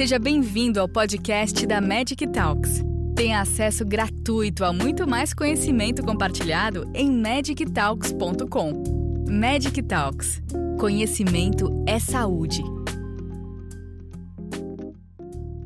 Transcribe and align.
Seja 0.00 0.18
bem-vindo 0.18 0.80
ao 0.80 0.88
podcast 0.88 1.66
da 1.66 1.78
Magic 1.78 2.26
Talks. 2.28 2.82
Tenha 3.14 3.38
acesso 3.38 3.84
gratuito 3.84 4.64
a 4.64 4.72
muito 4.72 5.06
mais 5.06 5.34
conhecimento 5.34 6.02
compartilhado 6.02 6.90
em 6.94 7.12
magictalks.com. 7.12 8.82
Magic 9.30 9.82
Talks. 9.82 10.40
Conhecimento 10.78 11.84
é 11.86 11.98
saúde. 11.98 12.62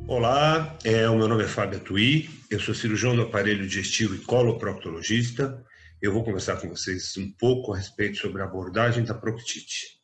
Olá, 0.08 0.76
é, 0.82 1.08
o 1.08 1.16
meu 1.16 1.28
nome 1.28 1.44
é 1.44 1.46
Fábio 1.46 1.78
Tui, 1.78 2.28
eu 2.50 2.58
sou 2.58 2.74
cirurgião 2.74 3.14
do 3.14 3.22
aparelho 3.22 3.62
digestivo 3.62 4.16
e 4.16 4.18
coloproctologista. 4.18 5.64
Eu 6.02 6.12
vou 6.12 6.24
conversar 6.24 6.56
com 6.56 6.68
vocês 6.68 7.16
um 7.16 7.30
pouco 7.38 7.72
a 7.72 7.76
respeito 7.76 8.18
sobre 8.18 8.42
a 8.42 8.46
abordagem 8.46 9.04
da 9.04 9.14
proctite. 9.14 10.02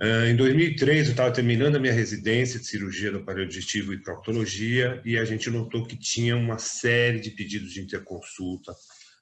Uh, 0.00 0.26
em 0.26 0.36
2003, 0.36 1.06
eu 1.06 1.10
estava 1.10 1.32
terminando 1.32 1.76
a 1.76 1.78
minha 1.78 1.92
residência 1.92 2.58
de 2.58 2.66
cirurgia 2.66 3.12
do 3.12 3.18
aparelho 3.18 3.48
digestivo 3.48 3.92
e 3.92 4.02
proctologia 4.02 5.00
e 5.04 5.18
a 5.18 5.24
gente 5.24 5.50
notou 5.50 5.86
que 5.86 5.96
tinha 5.96 6.36
uma 6.36 6.58
série 6.58 7.20
de 7.20 7.30
pedidos 7.30 7.72
de 7.72 7.80
interconsulta 7.80 8.72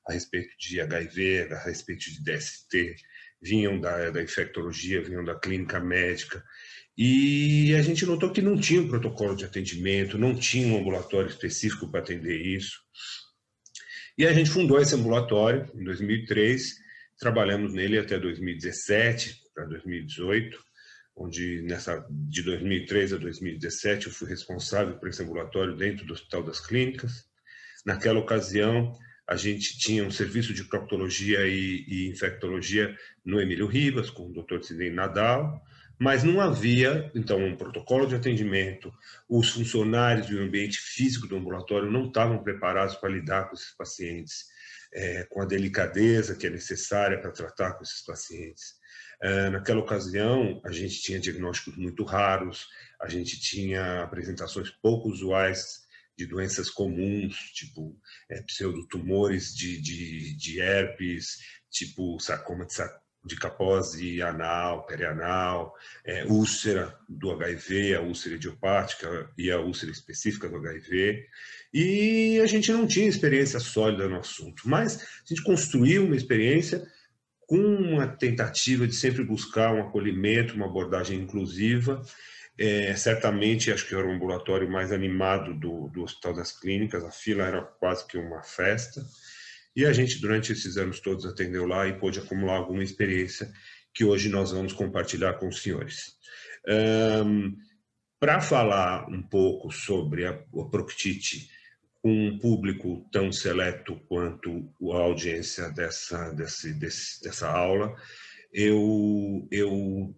a 0.09 0.13
respeito 0.13 0.51
de 0.59 0.81
HIV, 0.81 1.49
a 1.53 1.65
respeito 1.65 2.11
de 2.11 2.23
DST, 2.23 2.95
vinham 3.43 3.81
da, 3.81 4.11
da 4.11 4.23
infectologia, 4.23 5.03
vinham 5.03 5.25
da 5.25 5.35
clínica 5.35 5.81
médica, 5.81 6.43
e 6.97 7.75
a 7.75 7.83
gente 7.83 8.05
notou 8.05 8.31
que 8.31 8.43
não 8.43 8.59
tinha 8.59 8.83
um 8.83 8.89
protocolo 8.89 9.35
de 9.35 9.45
atendimento, 9.45 10.19
não 10.19 10.35
tinha 10.35 10.67
um 10.67 10.79
ambulatório 10.79 11.31
específico 11.31 11.91
para 11.91 12.01
atender 12.01 12.39
isso. 12.39 12.79
E 14.19 14.27
a 14.27 14.33
gente 14.33 14.51
fundou 14.51 14.81
esse 14.81 14.95
ambulatório 14.95 15.71
em 15.75 15.83
2003, 15.85 16.75
trabalhamos 17.19 17.73
nele 17.73 17.99
até 17.99 18.19
2017 18.19 19.40
para 19.55 19.67
2018 19.67 20.59
onde 21.21 21.63
nessa 21.63 22.05
de 22.11 22.43
2003 22.43 23.13
a 23.13 23.17
2017 23.19 24.07
eu 24.07 24.13
fui 24.13 24.29
responsável 24.29 24.99
por 24.99 25.09
esse 25.09 25.23
ambulatório 25.23 25.77
dentro 25.77 26.07
do 26.07 26.15
Hospital 26.15 26.43
das 26.43 26.61
Clínicas. 26.61 27.25
Naquela 27.85 28.19
ocasião, 28.19 28.97
a 29.29 29.37
gente 29.37 29.79
tinha 29.79 30.05
um 30.05 30.11
serviço 30.11 30.55
de 30.55 30.65
proctologia 30.65 31.47
e, 31.47 31.85
e 31.87 32.09
infectologia 32.09 32.97
no 33.25 33.41
Emílio 33.41 33.67
Ribas, 33.67 34.11
com 34.11 34.29
o 34.29 34.33
Dr. 34.33 34.63
Sidney 34.63 34.91
Nadal, 34.91 35.63
mas 35.99 36.25
não 36.25 36.41
havia, 36.41 37.11
então, 37.15 37.39
um 37.45 37.55
protocolo 37.55 38.07
de 38.07 38.15
atendimento. 38.15 38.91
Os 39.29 39.51
funcionários 39.51 40.31
e 40.31 40.35
o 40.35 40.43
ambiente 40.43 40.79
físico 40.79 41.27
do 41.27 41.37
ambulatório 41.37 41.91
não 41.91 42.07
estavam 42.07 42.43
preparados 42.43 42.95
para 42.97 43.11
lidar 43.11 43.49
com 43.49 43.55
esses 43.55 43.77
pacientes, 43.77 44.47
é, 44.93 45.25
com 45.25 45.43
a 45.43 45.47
delicadeza 45.47 46.35
que 46.35 46.47
é 46.47 46.51
necessária 46.51 47.21
para 47.21 47.31
tratar 47.31 47.75
com 47.75 47.83
esses 47.83 48.03
pacientes. 48.03 48.80
Eh, 49.23 49.51
naquela 49.51 49.81
ocasião, 49.81 50.61
a 50.65 50.73
gente 50.73 51.03
tinha 51.03 51.21
diagnósticos 51.21 51.77
muito 51.77 52.05
raros, 52.05 52.69
a 53.01 53.09
gente 53.09 53.39
tinha 53.39 54.03
apresentações 54.03 54.71
pouco 54.71 55.11
usuais 55.11 55.81
de 56.17 56.27
doenças 56.27 56.71
comuns, 56.71 57.35
tipo 57.55 57.99
é, 58.31 58.43
pseudotumores 58.43 59.55
de, 59.55 59.81
de, 59.81 60.35
de 60.37 60.61
herpes, 60.61 61.39
tipo 61.71 62.21
sarcoma 62.21 62.67
de, 62.67 62.75
de 63.25 63.37
capose 63.37 64.21
anal, 64.23 64.87
perianal, 64.87 65.75
é, 66.05 66.25
úlcera 66.25 66.95
do 67.09 67.31
HIV, 67.31 67.95
a 67.95 68.01
úlcera 68.03 68.35
idiopática 68.35 69.31
e 69.37 69.51
a 69.51 69.61
úlcera 69.61 69.93
específica 69.93 70.49
do 70.49 70.57
HIV. 70.57 71.27
E 71.73 72.41
a 72.43 72.47
gente 72.47 72.73
não 72.73 72.87
tinha 72.87 73.09
experiência 73.09 73.61
sólida 73.61 74.09
no 74.09 74.19
assunto, 74.19 74.69
mas 74.69 74.97
a 74.97 75.29
gente 75.29 75.43
construiu 75.43 76.05
uma 76.05 76.17
experiência 76.17 76.87
com 77.51 77.57
uma 77.57 78.07
tentativa 78.07 78.87
de 78.87 78.95
sempre 78.95 79.25
buscar 79.25 79.75
um 79.75 79.81
acolhimento, 79.81 80.55
uma 80.55 80.67
abordagem 80.67 81.19
inclusiva. 81.19 82.01
É, 82.57 82.95
certamente, 82.95 83.73
acho 83.73 83.89
que 83.89 83.93
era 83.93 84.07
o 84.07 84.13
ambulatório 84.13 84.71
mais 84.71 84.93
animado 84.93 85.53
do, 85.55 85.89
do 85.89 86.05
Hospital 86.05 86.33
das 86.35 86.53
Clínicas, 86.53 87.03
a 87.03 87.11
fila 87.11 87.43
era 87.43 87.61
quase 87.61 88.07
que 88.07 88.17
uma 88.17 88.41
festa. 88.41 89.05
E 89.75 89.85
a 89.85 89.93
gente, 89.93 90.21
durante 90.21 90.53
esses 90.53 90.77
anos 90.77 91.01
todos, 91.01 91.27
atendeu 91.27 91.67
lá 91.67 91.89
e 91.89 91.99
pôde 91.99 92.21
acumular 92.21 92.59
alguma 92.59 92.85
experiência 92.85 93.51
que 93.93 94.05
hoje 94.05 94.29
nós 94.29 94.53
vamos 94.53 94.73
compartilhar 94.73 95.33
com 95.33 95.49
os 95.49 95.61
senhores. 95.61 96.13
Um, 97.27 97.57
Para 98.21 98.41
falar 98.41 99.09
um 99.09 99.23
pouco 99.23 99.73
sobre 99.73 100.25
a, 100.25 100.31
a 100.31 100.65
proctite 100.71 101.51
um 102.03 102.39
público 102.39 103.07
tão 103.13 103.31
seleto 103.31 103.97
quanto 104.09 104.73
a 104.93 104.97
audiência 104.97 105.69
dessa, 105.71 106.31
desse, 106.33 106.73
desse, 106.73 107.23
dessa 107.23 107.49
aula, 107.49 107.95
eu, 108.53 109.47
eu 109.51 110.15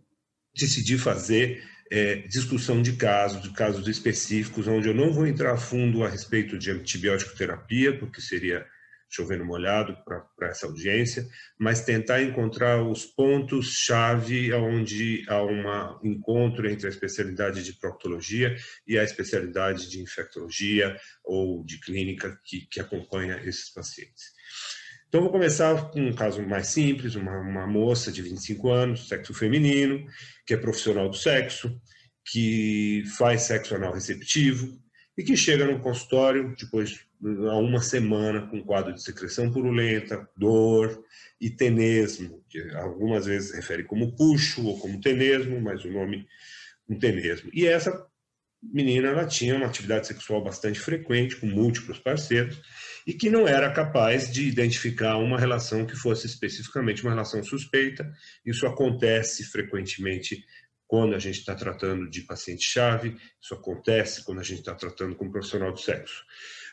decidi 0.56 0.96
fazer 0.96 1.62
é, 1.90 2.16
discussão 2.28 2.80
de 2.80 2.92
casos, 2.92 3.42
de 3.42 3.50
casos 3.50 3.86
específicos, 3.88 4.66
onde 4.66 4.88
eu 4.88 4.94
não 4.94 5.12
vou 5.12 5.26
entrar 5.26 5.52
a 5.52 5.58
fundo 5.58 6.04
a 6.04 6.08
respeito 6.08 6.56
de 6.56 6.70
antibiótico 6.70 7.36
terapia, 7.36 7.98
porque 7.98 8.20
seria 8.20 8.64
chovendo 9.12 9.44
molhado 9.44 9.94
para 10.04 10.48
essa 10.48 10.66
audiência, 10.66 11.28
mas 11.58 11.84
tentar 11.84 12.22
encontrar 12.22 12.82
os 12.82 13.04
pontos-chave 13.04 14.52
onde 14.54 15.24
há 15.28 15.44
um 15.44 15.98
encontro 16.02 16.68
entre 16.68 16.86
a 16.86 16.90
especialidade 16.90 17.62
de 17.62 17.74
proctologia 17.74 18.56
e 18.86 18.98
a 18.98 19.04
especialidade 19.04 19.90
de 19.90 20.00
infectologia 20.00 20.96
ou 21.22 21.62
de 21.62 21.78
clínica 21.78 22.40
que, 22.42 22.66
que 22.66 22.80
acompanha 22.80 23.38
esses 23.44 23.70
pacientes. 23.70 24.32
Então, 25.08 25.20
vou 25.20 25.30
começar 25.30 25.90
com 25.90 26.00
um 26.00 26.14
caso 26.14 26.40
mais 26.40 26.68
simples, 26.68 27.14
uma, 27.14 27.38
uma 27.38 27.66
moça 27.66 28.10
de 28.10 28.22
25 28.22 28.70
anos, 28.70 29.08
sexo 29.08 29.34
feminino, 29.34 30.06
que 30.46 30.54
é 30.54 30.56
profissional 30.56 31.10
do 31.10 31.16
sexo, 31.16 31.78
que 32.24 33.04
faz 33.18 33.42
sexo 33.42 33.74
anal 33.74 33.92
receptivo 33.92 34.80
e 35.18 35.22
que 35.22 35.36
chega 35.36 35.66
no 35.66 35.80
consultório 35.80 36.54
depois 36.58 37.04
há 37.22 37.56
uma 37.56 37.80
semana 37.80 38.46
com 38.48 38.62
quadro 38.62 38.92
de 38.92 39.02
secreção 39.02 39.50
purulenta, 39.50 40.28
dor 40.36 41.04
e 41.40 41.50
tenesmo, 41.50 42.42
que 42.48 42.60
algumas 42.74 43.26
vezes 43.26 43.54
refere 43.54 43.84
como 43.84 44.14
puxo 44.16 44.66
ou 44.66 44.78
como 44.78 45.00
tenesmo, 45.00 45.60
mas 45.60 45.84
o 45.84 45.90
nome 45.90 46.26
um 46.88 46.98
tenesmo. 46.98 47.50
E 47.52 47.66
essa 47.66 48.06
menina 48.62 49.08
ela 49.08 49.26
tinha 49.26 49.56
uma 49.56 49.66
atividade 49.66 50.06
sexual 50.06 50.42
bastante 50.42 50.78
frequente 50.78 51.36
com 51.36 51.46
múltiplos 51.46 51.98
parceiros 51.98 52.60
e 53.06 53.12
que 53.12 53.28
não 53.28 53.48
era 53.48 53.72
capaz 53.72 54.32
de 54.32 54.46
identificar 54.46 55.16
uma 55.16 55.38
relação 55.38 55.84
que 55.84 55.96
fosse 55.96 56.26
especificamente 56.26 57.02
uma 57.02 57.10
relação 57.10 57.42
suspeita. 57.42 58.08
Isso 58.46 58.66
acontece 58.66 59.44
frequentemente 59.44 60.44
quando 60.92 61.14
a 61.14 61.18
gente 61.18 61.38
está 61.38 61.54
tratando 61.54 62.06
de 62.06 62.20
paciente-chave, 62.20 63.16
isso 63.40 63.54
acontece 63.54 64.22
quando 64.26 64.40
a 64.40 64.42
gente 64.42 64.58
está 64.58 64.74
tratando 64.74 65.16
com 65.16 65.24
um 65.24 65.30
profissional 65.30 65.72
do 65.72 65.80
sexo. 65.80 66.22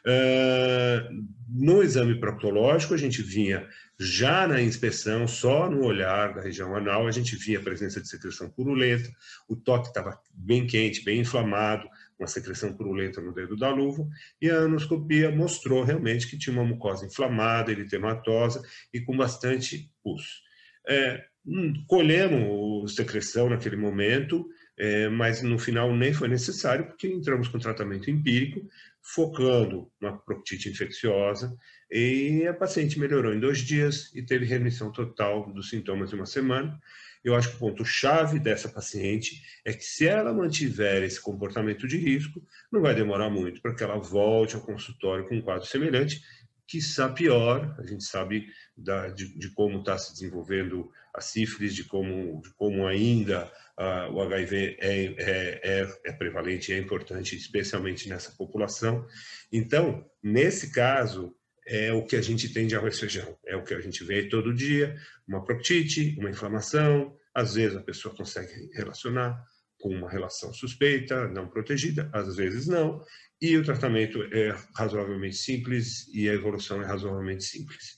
Uh, 0.06 1.25
no 1.47 1.81
exame 1.81 2.19
proctológico, 2.19 2.94
a 2.94 2.97
gente 2.97 3.22
vinha 3.22 3.66
já 3.97 4.46
na 4.46 4.62
inspeção, 4.62 5.25
só 5.25 5.69
no 5.69 5.85
olhar 5.85 6.34
da 6.34 6.41
região 6.41 6.75
anal, 6.75 7.08
a 7.08 7.12
gente 7.12 7.38
via 7.38 7.59
a 7.59 7.63
presença 7.63 8.02
de 8.02 8.09
secreção 8.09 8.50
purulenta, 8.50 9.09
o 9.47 9.56
toque 9.56 9.88
estava 9.88 10.19
bem 10.34 10.68
quente, 10.68 11.02
bem 11.02 11.22
inflamado, 11.22 11.88
uma 12.19 12.28
secreção 12.28 12.74
purulenta 12.74 13.22
no 13.22 13.34
dedo 13.34 13.56
da 13.56 13.69
luva, 13.69 14.06
e 14.41 14.50
a 14.50 14.58
anoscopia 14.58 15.31
mostrou 15.31 15.81
realmente 15.81 16.28
que 16.28 16.38
tinha 16.38 16.53
uma 16.53 16.66
mucosa 16.66 17.06
inflamada, 17.06 17.72
eritematosa 17.72 18.62
e 18.94 19.00
com 19.00 19.16
bastante 19.16 19.90
pus. 20.03 20.44
É, 20.85 21.24
hum, 21.50 21.74
colhemos 21.88 22.96
secreção 22.96 23.50
naquele 23.50 23.76
momento, 23.76 24.48
é, 24.78 25.10
mas 25.10 25.42
no 25.42 25.60
final 25.60 25.94
nem 25.96 26.14
foi 26.14 26.28
necessário, 26.28 26.86
porque 26.86 27.08
entramos 27.08 27.48
com 27.48 27.60
tratamento 27.60 28.10
empírico, 28.10 28.62
focando 29.02 29.92
na 30.00 30.14
proctite 30.14 30.70
infecciosa, 30.70 31.58
e 31.92 32.46
a 32.48 32.54
paciente 32.54 33.00
melhorou 33.00 33.34
em 33.34 33.40
dois 33.40 33.59
dias 33.59 34.14
e 34.14 34.22
teve 34.22 34.46
remissão 34.46 34.92
total 34.92 35.52
dos 35.52 35.70
sintomas 35.70 36.14
em 36.14 36.16
uma 36.16 36.26
semana. 36.26 36.80
Eu 37.24 37.36
acho 37.36 37.50
que 37.50 37.56
o 37.56 37.59
ponto-chave 37.59 38.40
dessa 38.40 38.70
paciente 38.70 39.42
é 39.66 39.74
que, 39.74 39.84
se 39.84 40.08
ela 40.08 40.34
mantiver 40.34 41.04
esse 41.04 41.20
comportamento 41.20 41.86
de 41.88 41.98
risco, 41.98 42.41
não 42.72 42.82
vai 42.82 42.96
demorar 42.96 43.29
muito 43.29 43.62
para 43.62 43.76
que 43.76 43.84
ela 43.84 43.97
volte 43.97 44.56
ao 44.56 44.62
consultório 44.62 45.28
com 45.28 45.35
um 45.35 45.41
quadro 45.41 45.66
semelhante, 45.66 46.22
que 46.66 46.78
está 46.78 47.09
pior, 47.09 47.76
a 47.79 47.85
gente 47.85 48.03
sabe 48.03 48.47
da, 48.78 49.09
de, 49.09 49.38
de, 49.38 49.50
como 49.50 49.79
está 49.79 49.97
se 49.97 50.14
desenvolvendo 50.14 50.90
a 51.20 51.22
sífilis, 51.22 51.76
de 51.76 51.84
como, 51.84 52.42
de 52.42 52.54
como 52.56 52.88
ainda 52.88 53.52
uh, 53.78 54.12
o 54.14 54.22
HIV 54.22 54.78
é, 54.80 55.06
é, 55.06 55.62
é, 55.64 56.00
é 56.06 56.12
prevalente 56.14 56.72
e 56.72 56.76
é 56.76 56.78
importante, 56.78 57.36
especialmente 57.36 58.10
nessa 58.10 58.32
população. 58.32 59.06
Então, 59.52 60.10
nesse 60.24 60.72
caso, 60.72 61.36
é 61.68 61.94
o 61.94 62.04
que 62.04 62.16
a 62.16 62.22
gente 62.22 62.52
tem 62.52 62.66
de 62.66 62.76
arroz 62.76 63.00
feijão, 63.00 63.38
é 63.46 63.56
o 63.56 63.64
que 63.64 63.74
a 63.74 63.80
gente 63.80 64.04
vê 64.04 64.28
todo 64.28 64.54
dia, 64.54 64.98
uma 65.28 65.44
proctite, 65.44 66.16
uma 66.18 66.30
inflamação, 66.30 67.16
às 67.34 67.54
vezes 67.54 67.78
a 67.78 67.84
pessoa 67.84 68.16
consegue 68.16 68.72
relacionar 68.74 69.40
com 69.80 69.90
uma 69.90 70.10
relação 70.10 70.52
suspeita, 70.52 71.28
não 71.28 71.48
protegida, 71.48 72.10
às 72.12 72.36
vezes 72.36 72.68
não, 72.68 73.02
e 73.42 73.56
o 73.56 73.64
tratamento 73.64 74.22
é 74.34 74.54
razoavelmente 74.76 75.38
simples 75.38 76.08
e 76.14 76.28
a 76.28 76.34
evolução 76.34 76.82
é 76.82 76.86
razoavelmente 76.86 77.44
simples. 77.44 77.96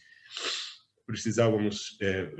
Precisávamos 1.11 1.97
é, 2.01 2.31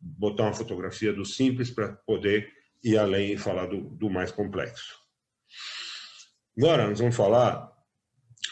botar 0.00 0.44
uma 0.44 0.54
fotografia 0.54 1.12
do 1.12 1.24
simples 1.24 1.70
para 1.70 1.92
poder 1.92 2.48
ir 2.82 2.96
além 2.96 3.32
e 3.32 3.38
falar 3.38 3.66
do, 3.66 3.90
do 3.90 4.08
mais 4.08 4.30
complexo. 4.30 4.98
Agora, 6.56 6.88
nós 6.88 7.00
vamos 7.00 7.16
falar 7.16 7.70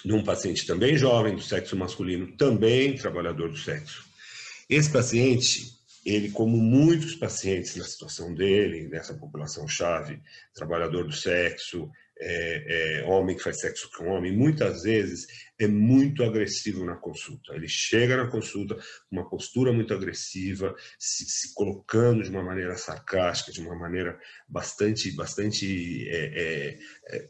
de 0.04 0.12
um 0.12 0.24
paciente 0.24 0.66
também 0.66 0.96
jovem, 0.96 1.34
do 1.34 1.42
sexo 1.42 1.76
masculino, 1.76 2.36
também 2.36 2.96
trabalhador 2.96 3.50
do 3.50 3.56
sexo. 3.56 4.04
Esse 4.68 4.90
paciente, 4.90 5.72
ele, 6.04 6.30
como 6.30 6.56
muitos 6.56 7.14
pacientes 7.14 7.76
na 7.76 7.84
situação 7.84 8.34
dele, 8.34 8.88
nessa 8.88 9.14
população-chave, 9.14 10.20
trabalhador 10.54 11.04
do 11.04 11.12
sexo, 11.12 11.90
é, 12.20 13.00
é, 13.00 13.04
homem 13.04 13.36
que 13.36 13.42
faz 13.42 13.60
sexo 13.60 13.90
com 13.96 14.08
homem, 14.08 14.36
muitas 14.36 14.82
vezes 14.82 15.26
é 15.58 15.66
muito 15.66 16.22
agressivo 16.22 16.84
na 16.84 16.96
consulta. 16.96 17.54
Ele 17.54 17.68
chega 17.68 18.16
na 18.16 18.28
consulta 18.28 18.74
com 18.74 19.16
uma 19.16 19.28
postura 19.28 19.72
muito 19.72 19.92
agressiva, 19.92 20.74
se, 20.98 21.24
se, 21.24 21.54
colocando 21.54 22.22
de 22.22 22.30
uma 22.30 22.42
maneira 22.42 22.76
sarcástica, 22.76 23.52
de 23.52 23.60
uma 23.60 23.74
maneira 23.74 24.18
bastante, 24.48 25.10
bastante 25.14 26.08
é, 26.08 26.78
é, 27.10 27.16
é 27.16 27.28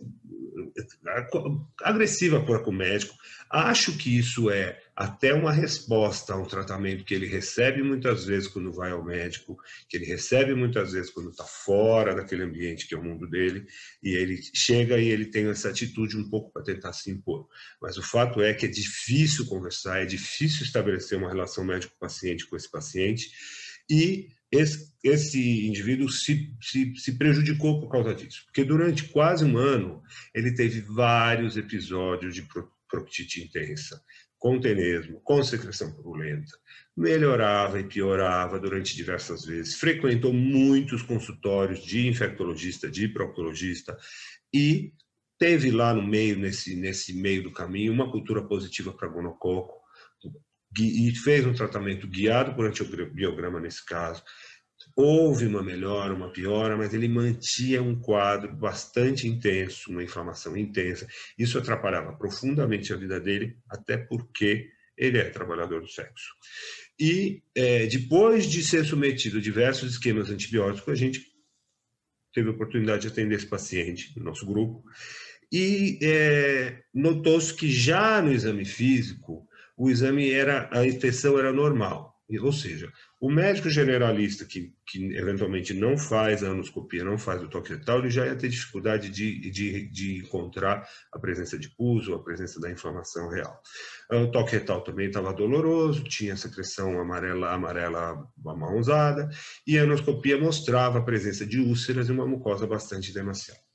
agressiva 1.83 2.45
para 2.45 2.69
o 2.69 2.73
médico. 2.73 3.15
Acho 3.51 3.97
que 3.97 4.19
isso 4.19 4.51
é 4.51 4.79
até 4.99 5.33
uma 5.33 5.53
resposta 5.53 6.33
a 6.33 6.37
um 6.37 6.45
tratamento 6.45 7.05
que 7.05 7.15
ele 7.15 7.29
recebe 7.29 7.85
muitas 7.85 8.25
vezes 8.25 8.49
quando 8.49 8.73
vai 8.73 8.91
ao 8.91 9.05
médico, 9.05 9.57
que 9.89 9.97
ele 9.97 10.05
recebe 10.05 10.57
muitas 10.57 10.91
vezes 10.91 11.09
quando 11.09 11.31
está 11.31 11.45
fora 11.45 12.17
daquele 12.17 12.43
ambiente 12.43 12.89
que 12.89 12.97
é 12.97 12.99
o 12.99 13.05
mundo 13.05 13.31
dele, 13.31 13.65
e 14.03 14.11
ele 14.17 14.41
chega 14.53 14.99
e 14.99 15.07
ele 15.07 15.27
tem 15.27 15.47
essa 15.47 15.69
atitude 15.69 16.17
um 16.17 16.29
pouco 16.29 16.53
para 16.53 16.65
tentar 16.65 16.93
se 16.93 17.13
impor. 17.13 17.47
Mas 17.81 17.97
o 17.97 18.03
fato 18.03 18.43
é 18.43 18.53
que 18.53 18.67
é 18.67 18.69
difícil 18.69 19.47
conversar, 19.47 20.03
é 20.03 20.05
difícil 20.05 20.65
estabelecer 20.65 21.17
uma 21.17 21.29
relação 21.29 21.63
médico-paciente 21.65 22.45
com 22.49 22.57
esse 22.57 22.69
paciente, 22.69 23.31
e 23.89 24.31
esse, 24.51 24.93
esse 25.05 25.65
indivíduo 25.65 26.09
se, 26.09 26.53
se, 26.61 26.93
se, 26.97 27.13
prejudicou 27.17 27.81
por 27.81 27.89
causa 27.89 28.13
disso, 28.17 28.43
porque 28.47 28.65
durante 28.65 29.05
quase 29.05 29.45
um 29.45 29.57
ano 29.57 30.03
ele 30.35 30.53
teve 30.57 30.81
vários 30.81 31.57
episódios 31.57 32.35
de 32.35 32.45
proctite 32.89 33.43
intensa, 33.43 34.03
com 34.39 34.61
tenesmo, 34.61 35.21
com 35.25 35.43
secreção 35.43 35.93
purulenta, 35.93 36.57
melhorava 36.97 37.81
e 37.81 37.85
piorava 37.85 38.59
durante 38.59 38.95
diversas 38.95 39.45
vezes, 39.45 39.75
frequentou 39.75 40.33
muitos 40.33 41.03
consultórios 41.03 41.83
de 41.85 42.07
infectologista, 42.07 42.89
de 42.91 43.09
proctologista 43.09 43.97
e 44.55 44.93
teve 45.39 45.71
lá 45.71 45.93
no 45.93 46.07
meio, 46.07 46.39
nesse, 46.39 46.77
nesse 46.77 47.13
meio 47.13 47.43
do 47.43 47.53
caminho, 47.53 47.93
uma 47.93 48.11
cultura 48.11 48.43
positiva 48.43 48.93
para 48.93 49.09
gonococo 49.09 49.79
e 50.79 51.15
fez 51.15 51.47
um 51.47 51.55
tratamento 51.55 52.07
guiado 52.07 52.55
por 52.55 52.67
antibiograma 52.67 53.59
nesse 53.59 53.85
caso, 53.85 54.23
Houve 54.95 55.47
uma 55.47 55.63
melhora, 55.63 56.15
uma 56.15 56.31
piora, 56.31 56.77
mas 56.77 56.93
ele 56.95 57.09
mantinha 57.09 57.83
um 57.83 57.99
quadro 58.01 58.55
bastante 58.55 59.27
intenso, 59.27 59.91
uma 59.91 60.03
inflamação 60.03 60.57
intensa. 60.57 61.07
Isso 61.39 61.59
atrapalhava 61.59 62.17
profundamente 62.17 62.93
a 62.93 62.97
vida 62.97 63.21
dele, 63.21 63.57
até 63.69 63.97
porque 63.97 64.71
ele 64.97 65.19
é 65.19 65.31
trabalhador 65.31 65.81
do 65.81 65.89
sexo. 65.89 66.35
E 66.99 67.43
é, 67.55 67.87
depois 67.87 68.47
de 68.47 68.63
ser 68.63 68.85
submetido 68.85 69.39
a 69.39 69.41
diversos 69.41 69.93
esquemas 69.93 70.31
antibióticos, 70.31 70.93
a 70.93 70.97
gente 70.97 71.25
teve 72.33 72.49
a 72.49 72.53
oportunidade 72.53 73.03
de 73.03 73.09
atender 73.09 73.37
esse 73.37 73.47
paciente 73.47 74.13
no 74.17 74.25
nosso 74.25 74.45
grupo 74.45 74.85
e 75.51 75.99
é, 76.03 76.83
notou-se 76.93 77.55
que 77.55 77.71
já 77.71 78.21
no 78.21 78.33
exame 78.33 78.65
físico, 78.65 79.49
o 79.77 79.89
exame 79.89 80.31
era, 80.31 80.69
a 80.73 80.87
infecção 80.87 81.39
era 81.39 81.53
normal. 81.53 82.15
Ou 82.43 82.53
seja, 82.53 82.93
o 83.21 83.31
médico 83.31 83.69
generalista 83.69 84.45
que, 84.45 84.73
que 84.87 85.17
eventualmente 85.17 85.75
não 85.75 85.99
faz 85.99 86.45
a 86.45 86.51
anoscopia, 86.51 87.03
não 87.03 87.19
faz 87.19 87.43
o 87.43 87.49
toque 87.49 87.75
retal, 87.75 87.99
ele 87.99 88.11
já 88.11 88.25
ia 88.25 88.37
ter 88.37 88.49
dificuldade 88.49 89.11
de, 89.11 89.51
de, 89.51 89.89
de 89.89 90.19
encontrar 90.19 90.89
a 91.13 91.19
presença 91.19 91.59
de 91.59 91.69
pus 91.69 92.07
ou 92.07 92.15
a 92.15 92.23
presença 92.23 92.61
da 92.61 92.71
inflamação 92.71 93.29
real. 93.29 93.61
O 94.13 94.31
toque 94.31 94.53
retal 94.53 94.83
também 94.83 95.09
estava 95.09 95.33
doloroso, 95.33 96.05
tinha 96.05 96.37
secreção 96.37 97.01
amarela, 97.01 97.53
amarela 97.53 98.25
amarronzada, 98.47 99.29
e 99.67 99.77
a 99.77 99.83
anoscopia 99.83 100.39
mostrava 100.39 100.99
a 100.99 101.05
presença 101.05 101.45
de 101.45 101.59
úlceras 101.59 102.09
e 102.09 102.13
uma 102.13 102.27
mucosa 102.27 102.67
bastante 102.67 103.13
demasiada. 103.13 103.68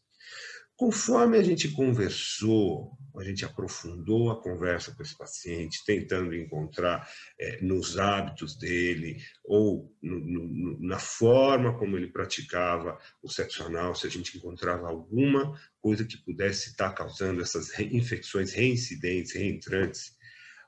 Conforme 0.76 1.38
a 1.38 1.44
gente 1.44 1.70
conversou, 1.70 2.98
a 3.16 3.24
gente 3.24 3.46
aprofundou 3.46 4.32
a 4.32 4.42
conversa 4.42 4.94
com 4.94 5.04
esse 5.04 5.16
paciente, 5.16 5.84
tentando 5.86 6.36
encontrar 6.36 7.08
é, 7.40 7.62
nos 7.62 8.00
hábitos 8.00 8.58
dele 8.58 9.18
ou 9.44 9.96
no, 10.02 10.20
no, 10.20 10.80
na 10.80 10.98
forma 10.98 11.78
como 11.78 11.96
ele 11.96 12.08
praticava 12.08 12.98
o 13.22 13.30
sexo 13.30 13.64
anal, 13.64 13.94
se 13.94 14.08
a 14.08 14.10
gente 14.10 14.36
encontrava 14.36 14.88
alguma 14.88 15.54
coisa 15.80 16.04
que 16.04 16.18
pudesse 16.18 16.72
estar 16.72 16.92
causando 16.94 17.42
essas 17.42 17.78
infecções 17.80 18.52
reincidentes, 18.52 19.34
reentrantes, 19.34 20.18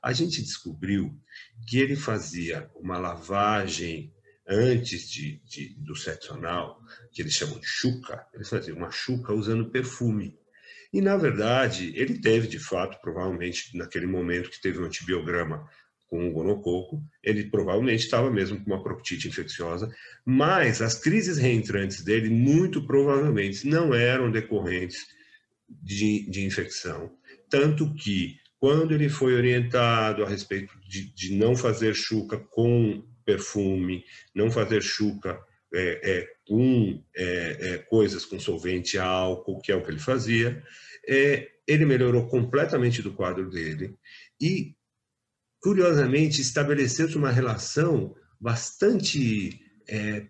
a 0.00 0.12
gente 0.12 0.40
descobriu 0.40 1.20
que 1.66 1.80
ele 1.80 1.96
fazia 1.96 2.70
uma 2.76 2.96
lavagem 2.96 4.14
antes 4.48 5.10
de, 5.10 5.40
de, 5.44 5.74
do 5.78 5.96
sexo 5.96 6.34
anal, 6.34 6.80
que 7.12 7.22
eles 7.22 7.32
chamam 7.32 7.58
de 7.58 7.66
chuca, 7.66 8.26
eles 8.32 8.48
faziam 8.48 8.76
uma 8.76 8.90
chuca 8.90 9.32
usando 9.32 9.70
perfume. 9.70 10.38
E, 10.92 11.00
na 11.00 11.16
verdade, 11.16 11.92
ele 11.96 12.20
teve, 12.20 12.46
de 12.46 12.58
fato, 12.58 13.00
provavelmente, 13.00 13.76
naquele 13.76 14.06
momento 14.06 14.50
que 14.50 14.60
teve 14.60 14.78
um 14.78 14.84
antibiograma 14.84 15.68
com 16.06 16.28
o 16.28 16.32
gonococo, 16.32 17.02
ele 17.22 17.50
provavelmente 17.50 18.04
estava 18.04 18.30
mesmo 18.30 18.62
com 18.62 18.70
uma 18.70 18.82
proctite 18.82 19.26
infecciosa, 19.26 19.90
mas 20.24 20.80
as 20.80 20.98
crises 20.98 21.36
reentrantes 21.36 22.04
dele, 22.04 22.30
muito 22.30 22.86
provavelmente, 22.86 23.66
não 23.66 23.92
eram 23.92 24.30
decorrentes 24.30 25.04
de, 25.68 26.30
de 26.30 26.44
infecção. 26.44 27.12
Tanto 27.50 27.92
que, 27.94 28.36
quando 28.58 28.94
ele 28.94 29.08
foi 29.08 29.34
orientado 29.34 30.24
a 30.24 30.28
respeito 30.28 30.72
de, 30.88 31.12
de 31.12 31.34
não 31.34 31.56
fazer 31.56 31.94
chuca 31.94 32.38
com 32.38 33.04
perfume, 33.26 34.04
não 34.32 34.50
fazer 34.50 34.80
chuca 34.80 35.38
é, 35.74 36.00
é, 36.10 36.28
com 36.46 37.02
é, 37.14 37.24
é, 37.60 37.78
coisas 37.78 38.24
com 38.24 38.38
solvente 38.38 38.96
álcool, 38.96 39.60
que 39.60 39.72
é 39.72 39.76
o 39.76 39.82
que 39.82 39.90
ele 39.90 39.98
fazia, 39.98 40.62
é, 41.06 41.50
ele 41.66 41.84
melhorou 41.84 42.28
completamente 42.28 43.02
do 43.02 43.12
quadro 43.12 43.50
dele 43.50 43.94
e, 44.40 44.74
curiosamente, 45.60 46.40
estabeleceu-se 46.40 47.16
uma 47.16 47.32
relação 47.32 48.14
bastante 48.40 49.60
é, 49.88 50.20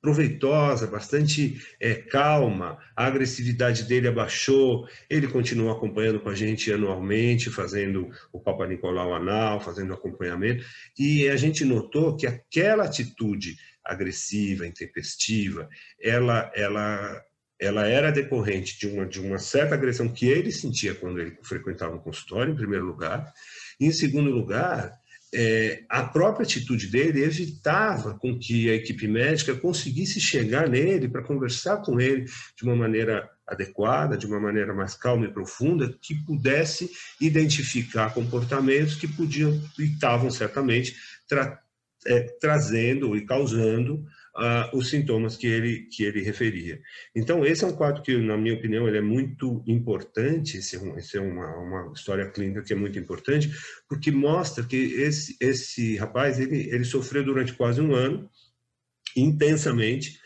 proveitosa, 0.00 0.88
bastante 0.88 1.62
é, 1.80 1.94
calma, 1.94 2.78
a 2.96 3.06
agressividade 3.06 3.84
dele 3.84 4.08
abaixou, 4.08 4.88
ele 5.08 5.28
continuou 5.28 5.70
acompanhando 5.70 6.20
com 6.20 6.28
a 6.28 6.34
gente 6.34 6.72
anualmente, 6.72 7.50
fazendo 7.50 8.08
o 8.32 8.40
Papa 8.40 8.66
Nicolau 8.66 9.14
anal, 9.14 9.60
fazendo 9.60 9.94
acompanhamento, 9.94 10.64
e 10.98 11.28
a 11.28 11.36
gente 11.36 11.64
notou 11.64 12.16
que 12.16 12.26
aquela 12.26 12.84
atitude 12.84 13.56
agressiva, 13.84 14.66
intempestiva, 14.66 15.68
ela, 16.00 16.50
ela, 16.54 17.22
ela 17.58 17.86
era 17.86 18.10
decorrente 18.10 18.78
de 18.80 18.88
uma, 18.88 19.06
de 19.06 19.20
uma 19.20 19.38
certa 19.38 19.76
agressão 19.76 20.08
que 20.08 20.26
ele 20.26 20.50
sentia 20.50 20.94
quando 20.94 21.20
ele 21.20 21.38
frequentava 21.42 21.94
o 21.94 22.00
consultório, 22.00 22.52
em 22.52 22.56
primeiro 22.56 22.84
lugar, 22.84 23.32
e 23.78 23.86
em 23.86 23.92
segundo 23.92 24.30
lugar, 24.30 25.00
é, 25.34 25.84
a 25.88 26.04
própria 26.04 26.44
atitude 26.44 26.88
dele 26.88 27.22
evitava 27.22 28.18
com 28.18 28.38
que 28.38 28.68
a 28.68 28.74
equipe 28.74 29.08
médica 29.08 29.54
conseguisse 29.54 30.20
chegar 30.20 30.68
nele 30.68 31.08
para 31.08 31.22
conversar 31.22 31.78
com 31.78 31.98
ele 31.98 32.26
de 32.56 32.64
uma 32.64 32.76
maneira 32.76 33.28
adequada, 33.46 34.16
de 34.16 34.26
uma 34.26 34.38
maneira 34.38 34.74
mais 34.74 34.94
calma 34.94 35.24
e 35.24 35.32
profunda, 35.32 35.96
que 36.02 36.14
pudesse 36.24 36.90
identificar 37.20 38.12
comportamentos 38.12 38.94
que 38.94 39.08
podiam 39.08 39.58
e 39.78 39.84
estavam 39.84 40.30
certamente 40.30 40.94
tra 41.26 41.58
é, 42.04 42.20
trazendo 42.40 43.16
e 43.16 43.24
causando 43.24 44.04
uh, 44.36 44.76
os 44.76 44.90
sintomas 44.90 45.36
que 45.36 45.46
ele, 45.46 45.88
que 45.90 46.04
ele 46.04 46.22
referia. 46.22 46.80
Então, 47.14 47.44
esse 47.44 47.64
é 47.64 47.66
um 47.66 47.76
quadro 47.76 48.02
que, 48.02 48.16
na 48.16 48.36
minha 48.36 48.54
opinião, 48.54 48.88
ele 48.88 48.98
é 48.98 49.02
muito 49.02 49.62
importante, 49.66 50.58
esse 50.58 50.76
é, 50.76 50.80
um, 50.80 50.96
esse 50.96 51.16
é 51.16 51.20
uma, 51.20 51.56
uma 51.56 51.92
história 51.92 52.28
clínica 52.30 52.62
que 52.62 52.72
é 52.72 52.76
muito 52.76 52.98
importante, 52.98 53.50
porque 53.88 54.10
mostra 54.10 54.64
que 54.64 54.76
esse, 54.76 55.36
esse 55.40 55.96
rapaz, 55.96 56.38
ele, 56.38 56.68
ele 56.70 56.84
sofreu 56.84 57.24
durante 57.24 57.52
quase 57.52 57.80
um 57.80 57.94
ano, 57.94 58.28
intensamente, 59.16 60.20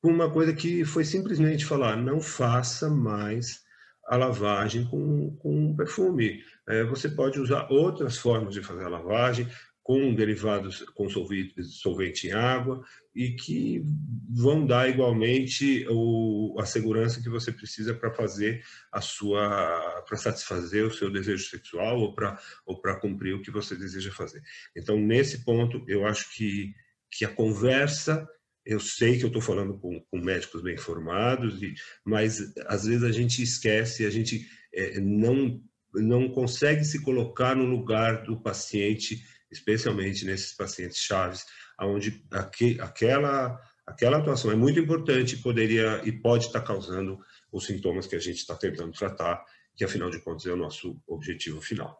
com 0.00 0.10
uma 0.10 0.30
coisa 0.30 0.52
que 0.52 0.84
foi 0.84 1.04
simplesmente 1.04 1.64
falar, 1.64 1.96
não 1.96 2.20
faça 2.20 2.88
mais 2.88 3.60
a 4.06 4.16
lavagem 4.16 4.84
com, 4.86 5.36
com 5.36 5.76
perfume. 5.76 6.42
É, 6.66 6.82
você 6.84 7.08
pode 7.08 7.38
usar 7.38 7.70
outras 7.70 8.16
formas 8.16 8.54
de 8.54 8.62
fazer 8.62 8.84
a 8.84 8.88
lavagem, 8.88 9.46
com 9.90 10.14
derivados 10.14 10.82
com 10.94 11.08
solvente, 11.08 11.64
solvente 11.64 12.28
em 12.28 12.30
água 12.30 12.80
e 13.12 13.32
que 13.32 13.82
vão 14.28 14.64
dar 14.64 14.88
igualmente 14.88 15.84
o, 15.90 16.56
a 16.60 16.64
segurança 16.64 17.20
que 17.20 17.28
você 17.28 17.50
precisa 17.50 17.92
para 17.92 18.14
fazer 18.14 18.62
a 18.92 19.00
sua 19.00 20.04
para 20.06 20.16
satisfazer 20.16 20.86
o 20.86 20.92
seu 20.92 21.10
desejo 21.10 21.44
sexual 21.44 21.98
ou 21.98 22.14
para 22.14 22.38
ou 22.64 22.80
para 22.80 23.00
cumprir 23.00 23.34
o 23.34 23.42
que 23.42 23.50
você 23.50 23.74
deseja 23.74 24.12
fazer. 24.12 24.40
Então 24.76 24.96
nesse 24.96 25.44
ponto 25.44 25.84
eu 25.88 26.06
acho 26.06 26.32
que 26.36 26.72
que 27.10 27.24
a 27.24 27.34
conversa 27.34 28.24
Eu 28.64 28.78
sei 28.78 29.18
que 29.18 29.24
eu 29.24 29.32
estou 29.34 29.42
falando 29.42 29.76
com, 29.76 30.00
com, 30.08 30.20
médicos 30.20 30.62
bem 30.62 30.76
formados, 30.76 31.60
e, 31.60 31.74
mas 32.04 32.52
às 32.68 32.84
vezes 32.84 33.02
a 33.02 33.10
gente 33.10 33.42
esquece, 33.42 34.06
a 34.06 34.10
gente 34.10 34.46
é, 34.72 35.00
não, 35.00 35.60
não 35.94 36.28
consegue 36.28 36.84
se 36.84 37.02
colocar 37.02 37.56
no 37.56 37.64
lugar 37.64 38.22
do 38.22 38.40
paciente, 38.40 39.24
especialmente 39.50 40.24
nesses 40.24 40.54
pacientes 40.54 40.98
chaves, 40.98 41.44
onde 41.80 42.24
aquela, 42.30 43.60
aquela 43.86 44.18
atuação 44.18 44.50
é 44.50 44.56
muito 44.56 44.78
importante 44.78 45.36
poderia 45.38 46.00
e 46.04 46.12
pode 46.12 46.46
estar 46.46 46.60
causando 46.60 47.18
os 47.52 47.66
sintomas 47.66 48.06
que 48.06 48.16
a 48.16 48.20
gente 48.20 48.38
está 48.38 48.54
tentando 48.54 48.92
tratar, 48.92 49.44
que 49.76 49.84
afinal 49.84 50.10
de 50.10 50.20
contas 50.20 50.46
é 50.46 50.52
o 50.52 50.56
nosso 50.56 51.02
objetivo 51.06 51.60
final. 51.60 51.98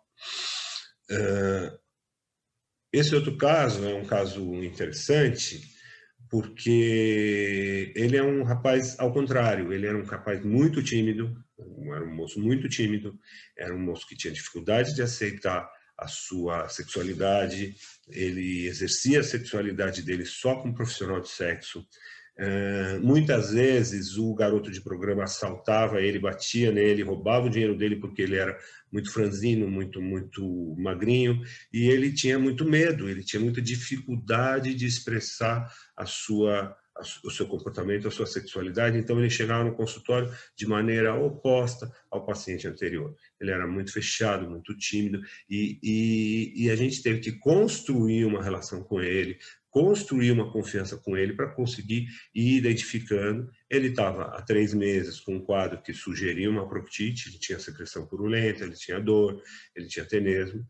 Uh, 1.11 1.78
esse 2.92 3.14
outro 3.14 3.37
caso 3.37 3.85
é 3.85 3.95
um 3.95 4.04
caso 4.04 4.54
interessante, 4.57 5.61
porque 6.28 7.92
ele 7.97 8.16
é 8.16 8.23
um 8.23 8.42
rapaz 8.42 8.99
ao 8.99 9.12
contrário, 9.12 9.73
ele 9.73 9.87
era 9.87 9.97
um 9.97 10.04
rapaz 10.04 10.45
muito 10.45 10.83
tímido, 10.83 11.37
era 11.92 12.04
um 12.04 12.14
moço 12.14 12.40
muito 12.40 12.69
tímido, 12.69 13.19
era 13.57 13.75
um 13.75 13.78
moço 13.78 14.07
que 14.07 14.16
tinha 14.16 14.33
dificuldade 14.33 14.95
de 14.95 15.02
aceitar 15.02 15.69
a 16.00 16.09
sua 16.09 16.69
sexualidade, 16.69 17.75
ele 18.09 18.66
exercia 18.66 19.21
a 19.21 19.25
sexualidade 19.25 20.02
dele 20.02 20.25
só 20.25 20.57
com 20.57 20.69
um 20.69 20.75
profissional 20.75 21.21
de 21.21 21.28
sexo. 21.28 21.87
Uh, 22.38 22.99
muitas 23.02 23.52
vezes 23.52 24.16
o 24.16 24.35
garoto 24.35 24.71
de 24.71 24.80
programa 24.80 25.25
assaltava 25.25 26.00
ele, 26.00 26.19
batia 26.19 26.73
nele, 26.73 27.02
roubava 27.02 27.47
o 27.47 27.50
dinheiro 27.50 27.76
dele 27.76 27.97
porque 27.97 28.23
ele 28.23 28.37
era 28.37 28.57
muito 28.90 29.12
franzino, 29.12 29.71
muito 29.71 30.00
muito 30.00 30.75
magrinho 30.78 31.42
e 31.71 31.90
ele 31.90 32.11
tinha 32.14 32.38
muito 32.38 32.64
medo, 32.64 33.11
ele 33.11 33.23
tinha 33.23 33.40
muita 33.40 33.61
dificuldade 33.61 34.75
de 34.75 34.87
expressar 34.87 35.71
a 35.95 36.07
sua 36.07 36.75
o 37.25 37.30
seu 37.30 37.47
comportamento, 37.47 38.09
a 38.09 38.11
sua 38.11 38.26
sexualidade, 38.26 38.99
então 38.99 39.19
ele 39.19 39.30
chegava 39.30 39.64
no 39.64 39.75
consultório 39.75 40.33
de 40.57 40.66
maneira 40.66 41.14
oposta 41.14 41.90
ao 42.11 42.25
paciente 42.25 42.66
anterior. 42.66 43.14
Ele 43.40 43.50
era 43.50 43.66
muito 43.66 43.92
fechado, 43.92 44.49
muito 44.49 44.76
tímido, 44.76 45.21
e, 45.49 45.78
e, 45.83 46.64
e 46.64 46.71
a 46.71 46.76
gente 46.76 47.02
teve 47.02 47.21
que 47.21 47.33
construir 47.33 48.25
uma 48.25 48.42
relação 48.42 48.83
com 48.83 49.00
ele, 49.00 49.38
construir 49.71 50.33
uma 50.33 50.50
confiança 50.52 50.97
com 50.97 51.16
ele 51.16 51.33
para 51.33 51.49
conseguir 51.49 52.09
ir 52.35 52.57
identificando. 52.57 53.49
Ele 53.69 53.88
estava 53.88 54.25
há 54.25 54.42
três 54.42 54.75
meses 54.75 55.21
com 55.21 55.37
um 55.37 55.40
quadro 55.40 55.80
que 55.80 55.95
sugeria 55.95 56.50
uma 56.50 56.69
proctite, 56.69 57.28
ele 57.28 57.38
tinha 57.38 57.59
secreção 57.59 58.07
purulenta, 58.07 58.64
ele 58.64 58.75
tinha 58.75 59.00
dor, 59.00 59.40
ele 59.75 59.87
tinha 59.87 60.04
tenesmo. 60.04 60.66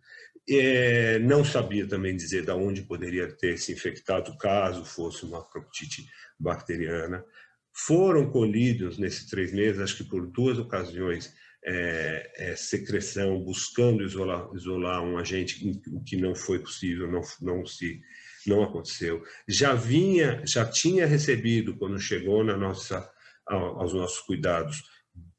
É, 0.50 1.18
não 1.20 1.44
sabia 1.44 1.86
também 1.86 2.16
dizer 2.16 2.44
de 2.44 2.50
onde 2.50 2.82
poderia 2.82 3.30
ter 3.30 3.56
se 3.56 3.72
infectado 3.72 4.36
caso 4.36 4.84
fosse 4.84 5.24
uma 5.24 5.44
proctite 5.48 6.04
bacteriana. 6.38 7.24
Foram 7.72 8.28
colhidos 8.30 8.98
nesses 8.98 9.26
três 9.26 9.52
meses, 9.52 9.80
acho 9.80 9.98
que 9.98 10.04
por 10.04 10.26
duas 10.26 10.58
ocasiões, 10.58 11.32
é, 11.64 12.32
é, 12.36 12.56
secreção, 12.56 13.38
buscando 13.40 14.02
isolar, 14.02 14.48
isolar 14.54 15.02
um 15.02 15.18
agente, 15.18 15.80
o 15.92 16.02
que 16.02 16.16
não 16.16 16.34
foi 16.34 16.58
possível, 16.58 17.10
não, 17.10 17.20
não 17.40 17.64
se 17.64 18.00
não 18.46 18.62
aconteceu. 18.62 19.22
Já 19.46 19.74
vinha, 19.74 20.42
já 20.46 20.64
tinha 20.64 21.06
recebido 21.06 21.76
quando 21.76 22.00
chegou 22.00 22.42
na 22.42 22.56
nossa 22.56 23.08
aos 23.46 23.92
nossos 23.92 24.20
cuidados 24.20 24.82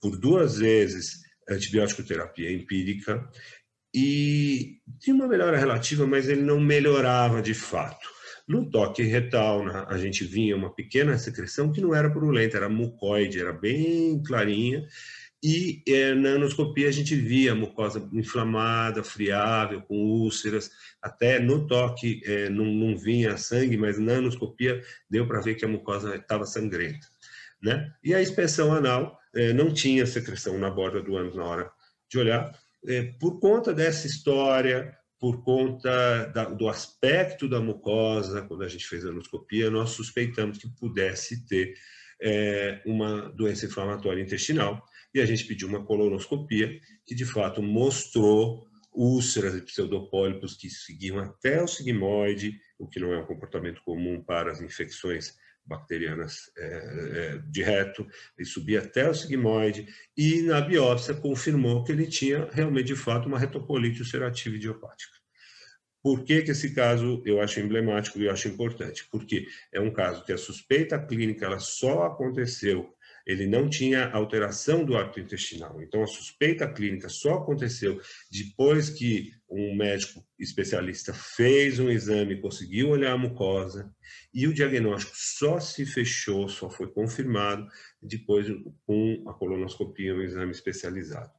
por 0.02 0.20
duas 0.20 0.58
vezes 0.58 1.22
antibiótico 1.50 2.04
terapia 2.04 2.52
empírica 2.52 3.28
e 3.94 4.78
tinha 5.00 5.16
uma 5.16 5.28
melhora 5.28 5.58
relativa, 5.58 6.06
mas 6.06 6.30
ele 6.30 6.42
não 6.42 6.60
melhorava 6.60 7.42
de 7.42 7.54
fato. 7.54 8.08
No 8.48 8.70
toque 8.70 9.04
retal, 9.04 9.66
a 9.88 9.98
gente 9.98 10.24
vinha 10.24 10.56
uma 10.56 10.74
pequena 10.74 11.18
secreção 11.18 11.72
que 11.72 11.82
não 11.82 11.94
era 11.96 12.10
purulenta, 12.10 12.58
era 12.58 12.68
mucoide, 12.68 13.40
era 13.40 13.54
bem 13.54 14.22
clarinha, 14.24 14.86
e 15.44 15.82
é, 15.88 16.14
na 16.14 16.34
anoscopia 16.34 16.88
a 16.88 16.92
gente 16.92 17.16
via 17.16 17.54
a 17.54 17.56
mucosa 17.56 18.08
inflamada, 18.14 19.04
friável, 19.04 19.82
com 19.82 19.96
úlceras, 19.96 20.70
até 21.02 21.40
no 21.40 21.66
toque 21.66 22.22
é, 22.26 22.48
não, 22.48 22.66
não, 22.66 22.96
vinha 22.96 23.36
sangue, 23.38 23.76
mas 23.76 23.98
na 23.98 24.18
anoscopia 24.18 24.84
deu 25.10 25.28
para 25.28 25.42
ver 25.42 25.56
que 25.56 25.66
a 25.66 25.68
mucosa 25.68 26.16
estava 26.16 26.46
sangrenta. 26.46 27.08
Né? 27.62 27.92
E 28.04 28.14
a 28.14 28.22
inspeção 28.22 28.72
anal 28.72 29.18
é, 29.34 29.52
não 29.52 29.74
tinha 29.74 30.06
secreção 30.06 30.60
na 30.60 30.70
borda 30.70 31.02
do 31.02 31.16
ânus 31.16 31.36
na 31.36 31.44
hora 31.44 31.72
de 32.08 32.20
olhar, 32.20 32.52
por 33.20 33.40
conta 33.40 33.74
dessa 33.74 34.08
história, 34.08 34.96
por 35.20 35.44
conta 35.44 36.26
da, 36.34 36.46
do 36.46 36.68
aspecto 36.68 37.48
da 37.48 37.60
mucosa, 37.60 38.42
quando 38.42 38.64
a 38.64 38.68
gente 38.68 38.88
fez 38.88 39.06
a 39.06 39.10
anoscopia, 39.10 39.70
nós 39.70 39.92
suspeitamos 39.92 40.58
que 40.58 40.68
pudesse 40.80 41.46
ter 41.46 41.76
é, 42.22 42.82
uma 42.86 43.30
doença 43.30 43.66
inflamatória 43.66 44.22
intestinal 44.22 44.84
e 45.14 45.22
a 45.22 45.26
gente 45.26 45.46
pediu 45.46 45.68
uma 45.68 45.86
colonoscopia 45.86 46.80
que 47.06 47.14
de 47.14 47.26
fato 47.26 47.62
mostrou 47.62 48.68
úlceras 48.94 49.56
e 49.56 49.62
pseudopólipos 49.62 50.56
que 50.56 50.70
seguiam 50.70 51.20
até 51.20 51.62
o 51.62 51.68
sigmoide, 51.68 52.60
o 52.78 52.88
que 52.88 53.00
não 53.00 53.14
é 53.14 53.20
um 53.20 53.26
comportamento 53.26 53.82
comum 53.84 54.22
para 54.22 54.52
as 54.52 54.60
infecções 54.60 55.36
bacterianas 55.66 56.52
é, 56.58 56.66
é, 56.66 57.38
de 57.50 57.62
reto, 57.64 58.08
ele 58.38 58.48
subia 58.48 58.80
até 58.80 59.10
o 59.10 59.14
sigmoide 59.14 59.88
e 60.18 60.42
na 60.42 60.62
biópsia 60.62 61.14
confirmou 61.14 61.84
que 61.84 61.92
ele 61.92 62.08
tinha 62.08 62.50
realmente, 62.52 62.88
de 62.88 62.96
fato, 62.96 63.28
uma 63.28 63.40
retocolite 63.40 64.00
ulcerativa 64.00 64.56
idiopática. 64.56 65.22
Por 66.04 66.24
que, 66.24 66.42
que 66.42 66.52
esse 66.52 66.74
caso 66.74 67.22
eu 67.26 67.40
acho 67.40 67.60
emblemático 67.60 68.20
e 68.20 68.26
eu 68.26 68.32
acho 68.32 68.48
importante? 68.48 69.08
Porque 69.12 69.46
é 69.72 69.80
um 69.80 69.94
caso 69.94 70.26
que 70.26 70.34
a 70.34 70.38
suspeita 70.38 71.00
clínica 71.00 71.46
ela 71.46 71.60
só 71.60 72.04
aconteceu 72.04 72.92
ele 73.26 73.48
não 73.48 73.70
tinha 73.70 74.10
alteração 74.10 74.84
do 74.84 74.98
hábito 74.98 75.20
intestinal. 75.20 75.82
Então, 75.82 76.04
a 76.04 76.08
suspeita 76.08 76.68
clínica 76.68 77.10
só 77.10 77.36
aconteceu 77.36 78.00
depois 78.32 78.90
que 78.90 79.32
um 79.50 79.76
médico 79.76 80.26
especialista 80.40 81.14
fez 81.14 81.78
um 81.80 81.90
exame, 81.90 82.40
conseguiu 82.40 82.90
olhar 82.90 83.12
a 83.12 83.18
mucosa, 83.18 83.94
e 84.34 84.48
o 84.48 84.54
diagnóstico 84.54 85.14
só 85.16 85.60
se 85.60 85.86
fechou, 85.86 86.48
só 86.48 86.70
foi 86.70 86.88
confirmado 86.92 87.68
depois 88.02 88.48
com 88.86 89.24
a 89.28 89.34
colonoscopia, 89.34 90.16
um 90.16 90.22
exame 90.22 90.52
especializado. 90.52 91.32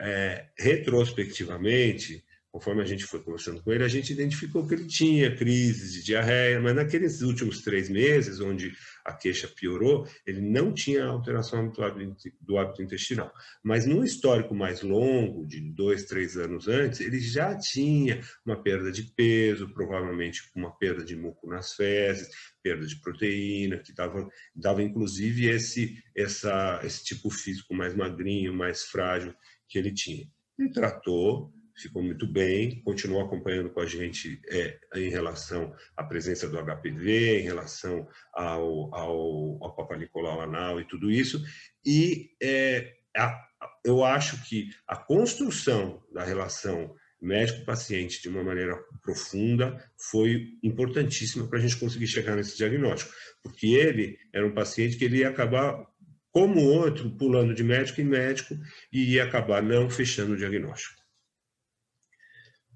É, 0.00 0.48
retrospectivamente, 0.58 2.24
conforme 2.54 2.82
a 2.82 2.84
gente 2.84 3.04
foi 3.04 3.20
conversando 3.20 3.60
com 3.60 3.72
ele, 3.72 3.82
a 3.82 3.88
gente 3.88 4.12
identificou 4.12 4.64
que 4.64 4.74
ele 4.74 4.86
tinha 4.86 5.34
crises 5.34 5.92
de 5.92 6.04
diarreia, 6.04 6.60
mas 6.60 6.76
naqueles 6.76 7.20
últimos 7.20 7.62
três 7.62 7.88
meses, 7.88 8.38
onde 8.38 8.72
a 9.04 9.12
queixa 9.12 9.48
piorou, 9.48 10.06
ele 10.24 10.40
não 10.40 10.72
tinha 10.72 11.04
alteração 11.04 11.68
do 11.68 12.56
hábito, 12.56 12.80
intestinal. 12.80 13.32
Mas 13.60 13.86
num 13.86 14.04
histórico 14.04 14.54
mais 14.54 14.82
longo, 14.82 15.44
de 15.44 15.60
dois, 15.60 16.04
três 16.04 16.36
anos 16.36 16.68
antes, 16.68 17.00
ele 17.00 17.18
já 17.18 17.58
tinha 17.58 18.20
uma 18.46 18.62
perda 18.62 18.92
de 18.92 19.02
peso, 19.02 19.68
provavelmente 19.74 20.48
uma 20.54 20.70
perda 20.70 21.04
de 21.04 21.16
muco 21.16 21.48
nas 21.48 21.72
fezes, 21.72 22.28
perda 22.62 22.86
de 22.86 23.00
proteína, 23.00 23.78
que 23.78 23.92
dava, 23.92 24.28
dava 24.54 24.80
inclusive 24.80 25.48
esse, 25.48 26.00
essa, 26.16 26.80
esse 26.84 27.02
tipo 27.02 27.30
físico 27.30 27.74
mais 27.74 27.96
magrinho, 27.96 28.54
mais 28.54 28.84
frágil 28.84 29.34
que 29.68 29.76
ele 29.76 29.92
tinha. 29.92 30.24
Ele 30.56 30.70
tratou, 30.70 31.52
ficou 31.76 32.02
muito 32.02 32.26
bem, 32.26 32.82
continuou 32.82 33.22
acompanhando 33.22 33.70
com 33.70 33.80
a 33.80 33.86
gente 33.86 34.40
é, 34.48 34.78
em 34.94 35.10
relação 35.10 35.74
à 35.96 36.04
presença 36.04 36.48
do 36.48 36.58
HPV, 36.58 37.40
em 37.40 37.42
relação 37.42 38.06
ao, 38.32 38.94
ao, 38.94 39.58
ao 39.62 40.40
anal 40.40 40.80
e 40.80 40.84
tudo 40.86 41.10
isso, 41.10 41.42
e 41.84 42.30
é, 42.42 42.94
a, 43.16 43.40
eu 43.84 44.04
acho 44.04 44.42
que 44.48 44.70
a 44.86 44.96
construção 44.96 46.02
da 46.12 46.24
relação 46.24 46.94
médico-paciente 47.20 48.20
de 48.20 48.28
uma 48.28 48.44
maneira 48.44 48.76
profunda 49.02 49.82
foi 49.96 50.58
importantíssima 50.62 51.48
para 51.48 51.58
a 51.58 51.62
gente 51.62 51.78
conseguir 51.78 52.06
chegar 52.06 52.36
nesse 52.36 52.56
diagnóstico, 52.56 53.12
porque 53.42 53.68
ele 53.68 54.18
era 54.32 54.46
um 54.46 54.54
paciente 54.54 54.96
que 54.96 55.04
ele 55.04 55.18
ia 55.18 55.30
acabar 55.30 55.86
como 56.30 56.60
outro, 56.60 57.10
pulando 57.16 57.54
de 57.54 57.62
médico 57.62 58.00
em 58.00 58.04
médico 58.04 58.56
e 58.92 59.14
ia 59.14 59.24
acabar 59.24 59.62
não 59.62 59.88
fechando 59.88 60.34
o 60.34 60.36
diagnóstico. 60.36 61.03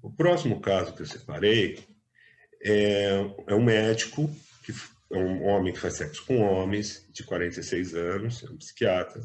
O 0.01 0.11
próximo 0.11 0.61
caso 0.61 0.93
que 0.93 1.01
eu 1.01 1.05
separei 1.05 1.79
é, 2.63 3.25
é 3.47 3.55
um 3.55 3.63
médico, 3.63 4.29
que, 4.63 4.73
é 5.11 5.17
um 5.17 5.43
homem 5.45 5.73
que 5.73 5.79
faz 5.79 5.95
sexo 5.95 6.25
com 6.25 6.39
homens, 6.39 7.05
de 7.11 7.23
46 7.23 7.95
anos, 7.95 8.43
é 8.43 8.49
um 8.49 8.57
psiquiatra, 8.57 9.21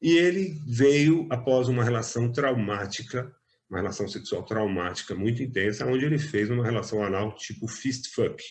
e 0.00 0.16
ele 0.16 0.56
veio 0.66 1.26
após 1.30 1.68
uma 1.68 1.82
relação 1.82 2.30
traumática, 2.30 3.32
uma 3.68 3.80
relação 3.80 4.08
sexual 4.08 4.44
traumática 4.44 5.14
muito 5.14 5.42
intensa, 5.42 5.86
onde 5.86 6.04
ele 6.04 6.18
fez 6.18 6.48
uma 6.50 6.64
relação 6.64 7.02
anal 7.02 7.34
tipo 7.34 7.66
fist 7.66 8.14
fuck, 8.14 8.42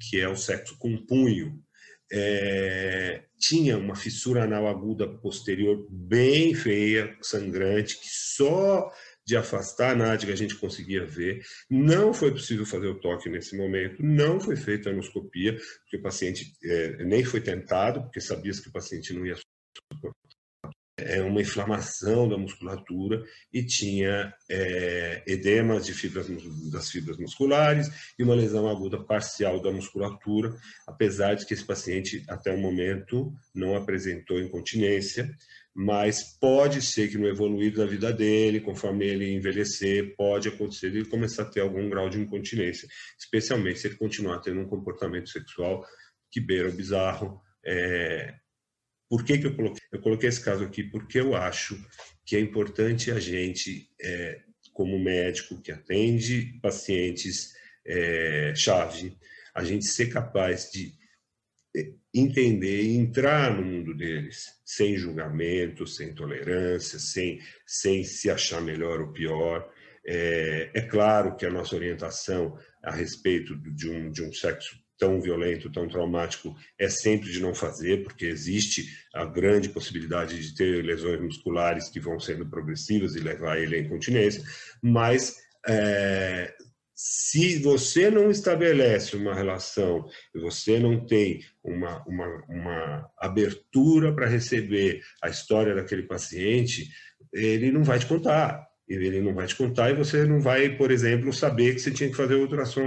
que 0.00 0.20
é 0.20 0.28
o 0.28 0.36
sexo 0.36 0.78
com 0.78 0.96
punho. 1.04 1.60
É, 2.14 3.24
tinha 3.38 3.78
uma 3.78 3.96
fissura 3.96 4.44
anal 4.44 4.68
aguda 4.68 5.08
posterior 5.08 5.86
bem 5.90 6.54
feia, 6.54 7.16
sangrante, 7.22 7.98
que 7.98 8.08
só 8.08 8.92
de 9.24 9.36
afastar 9.36 9.92
a 9.92 9.96
nádega, 9.96 10.32
a 10.32 10.36
gente 10.36 10.56
conseguia 10.56 11.04
ver. 11.04 11.44
Não 11.70 12.12
foi 12.12 12.30
possível 12.30 12.66
fazer 12.66 12.88
o 12.88 13.00
toque 13.00 13.28
nesse 13.28 13.56
momento, 13.56 14.02
não 14.02 14.40
foi 14.40 14.56
feita 14.56 14.88
a 14.88 14.92
anoscopia, 14.92 15.56
porque 15.82 15.96
o 15.96 16.02
paciente 16.02 16.52
é, 16.64 17.04
nem 17.04 17.24
foi 17.24 17.40
tentado, 17.40 18.02
porque 18.02 18.20
sabia 18.20 18.52
que 18.52 18.68
o 18.68 18.72
paciente 18.72 19.12
não 19.12 19.24
ia 19.26 19.36
é 20.98 21.20
uma 21.22 21.40
inflamação 21.40 22.28
da 22.28 22.36
musculatura 22.36 23.24
e 23.52 23.64
tinha 23.64 24.32
é, 24.48 25.22
edemas 25.26 25.86
de 25.86 25.92
fibras, 25.92 26.26
das 26.70 26.90
fibras 26.90 27.16
musculares 27.18 27.88
e 28.18 28.22
uma 28.22 28.34
lesão 28.34 28.68
aguda 28.68 29.02
parcial 29.02 29.60
da 29.60 29.72
musculatura, 29.72 30.54
apesar 30.86 31.34
de 31.34 31.46
que 31.46 31.54
esse 31.54 31.64
paciente 31.64 32.24
até 32.28 32.52
o 32.52 32.58
momento 32.58 33.32
não 33.54 33.74
apresentou 33.74 34.40
incontinência, 34.40 35.34
mas 35.74 36.36
pode 36.38 36.82
ser 36.82 37.08
que 37.08 37.16
no 37.16 37.26
evoluir 37.26 37.74
da 37.74 37.86
vida 37.86 38.12
dele, 38.12 38.60
conforme 38.60 39.06
ele 39.06 39.32
envelhecer, 39.32 40.14
pode 40.16 40.48
acontecer 40.48 40.88
ele 40.88 41.04
começar 41.06 41.42
a 41.42 41.50
ter 41.50 41.60
algum 41.60 41.88
grau 41.88 42.10
de 42.10 42.20
incontinência, 42.20 42.86
especialmente 43.18 43.78
se 43.78 43.88
ele 43.88 43.96
continuar 43.96 44.40
tendo 44.40 44.60
um 44.60 44.68
comportamento 44.68 45.30
sexual 45.30 45.86
que 46.30 46.40
beira 46.40 46.68
o 46.68 46.72
bizarro, 46.72 47.40
é, 47.64 48.34
por 49.08 49.24
que, 49.24 49.38
que 49.38 49.46
eu 49.46 49.54
coloquei? 49.54 49.80
Eu 49.92 50.00
coloquei 50.00 50.28
esse 50.28 50.42
caso 50.42 50.64
aqui 50.64 50.82
porque 50.82 51.20
eu 51.20 51.34
acho 51.34 51.78
que 52.24 52.36
é 52.36 52.40
importante 52.40 53.10
a 53.10 53.20
gente, 53.20 53.90
é, 54.00 54.40
como 54.72 54.98
médico 54.98 55.60
que 55.60 55.70
atende 55.70 56.58
pacientes 56.62 57.52
é, 57.86 58.54
chave, 58.54 59.16
a 59.54 59.64
gente 59.64 59.86
ser 59.86 60.06
capaz 60.06 60.70
de 60.70 60.94
entender 62.14 62.82
e 62.82 62.96
entrar 62.96 63.56
no 63.56 63.64
mundo 63.64 63.94
deles, 63.94 64.60
sem 64.64 64.96
julgamento, 64.96 65.86
sem 65.86 66.14
tolerância, 66.14 66.98
sem, 66.98 67.40
sem 67.66 68.04
se 68.04 68.30
achar 68.30 68.60
melhor 68.60 69.00
ou 69.00 69.12
pior. 69.12 69.70
É, 70.06 70.70
é 70.74 70.80
claro 70.82 71.36
que 71.36 71.46
a 71.46 71.50
nossa 71.50 71.74
orientação 71.74 72.58
a 72.82 72.90
respeito 72.90 73.56
de 73.56 73.88
um, 73.88 74.10
de 74.10 74.22
um 74.22 74.32
sexo 74.32 74.76
tão 74.98 75.20
violento, 75.20 75.72
tão 75.72 75.88
traumático, 75.88 76.54
é 76.78 76.88
sempre 76.88 77.30
de 77.32 77.40
não 77.40 77.54
fazer, 77.54 78.04
porque 78.04 78.26
existe 78.26 78.86
a 79.12 79.24
grande 79.24 79.68
possibilidade 79.68 80.38
de 80.40 80.54
ter 80.54 80.84
lesões 80.84 81.20
musculares 81.20 81.88
que 81.88 81.98
vão 81.98 82.20
sendo 82.20 82.48
progressivas 82.48 83.16
e 83.16 83.20
levar 83.20 83.58
ele 83.58 83.76
à 83.76 83.78
incontinência, 83.80 84.44
mas 84.80 85.36
é, 85.66 86.54
se 87.04 87.58
você 87.58 88.08
não 88.08 88.30
estabelece 88.30 89.16
uma 89.16 89.34
relação, 89.34 90.08
você 90.32 90.78
não 90.78 91.04
tem 91.04 91.40
uma, 91.64 92.00
uma, 92.06 92.44
uma 92.48 93.10
abertura 93.18 94.14
para 94.14 94.28
receber 94.28 95.02
a 95.20 95.28
história 95.28 95.74
daquele 95.74 96.04
paciente, 96.04 96.88
ele 97.32 97.72
não 97.72 97.82
vai 97.82 97.98
te 97.98 98.06
contar 98.06 98.64
ele 98.88 99.22
não 99.22 99.32
vai 99.32 99.46
te 99.46 99.56
contar 99.56 99.90
e 99.90 99.94
você 99.94 100.24
não 100.26 100.38
vai, 100.38 100.76
por 100.76 100.90
exemplo, 100.90 101.32
saber 101.32 101.72
que 101.74 101.80
você 101.80 101.90
tinha 101.90 102.10
que 102.10 102.16
fazer 102.16 102.34
ultrassom 102.34 102.82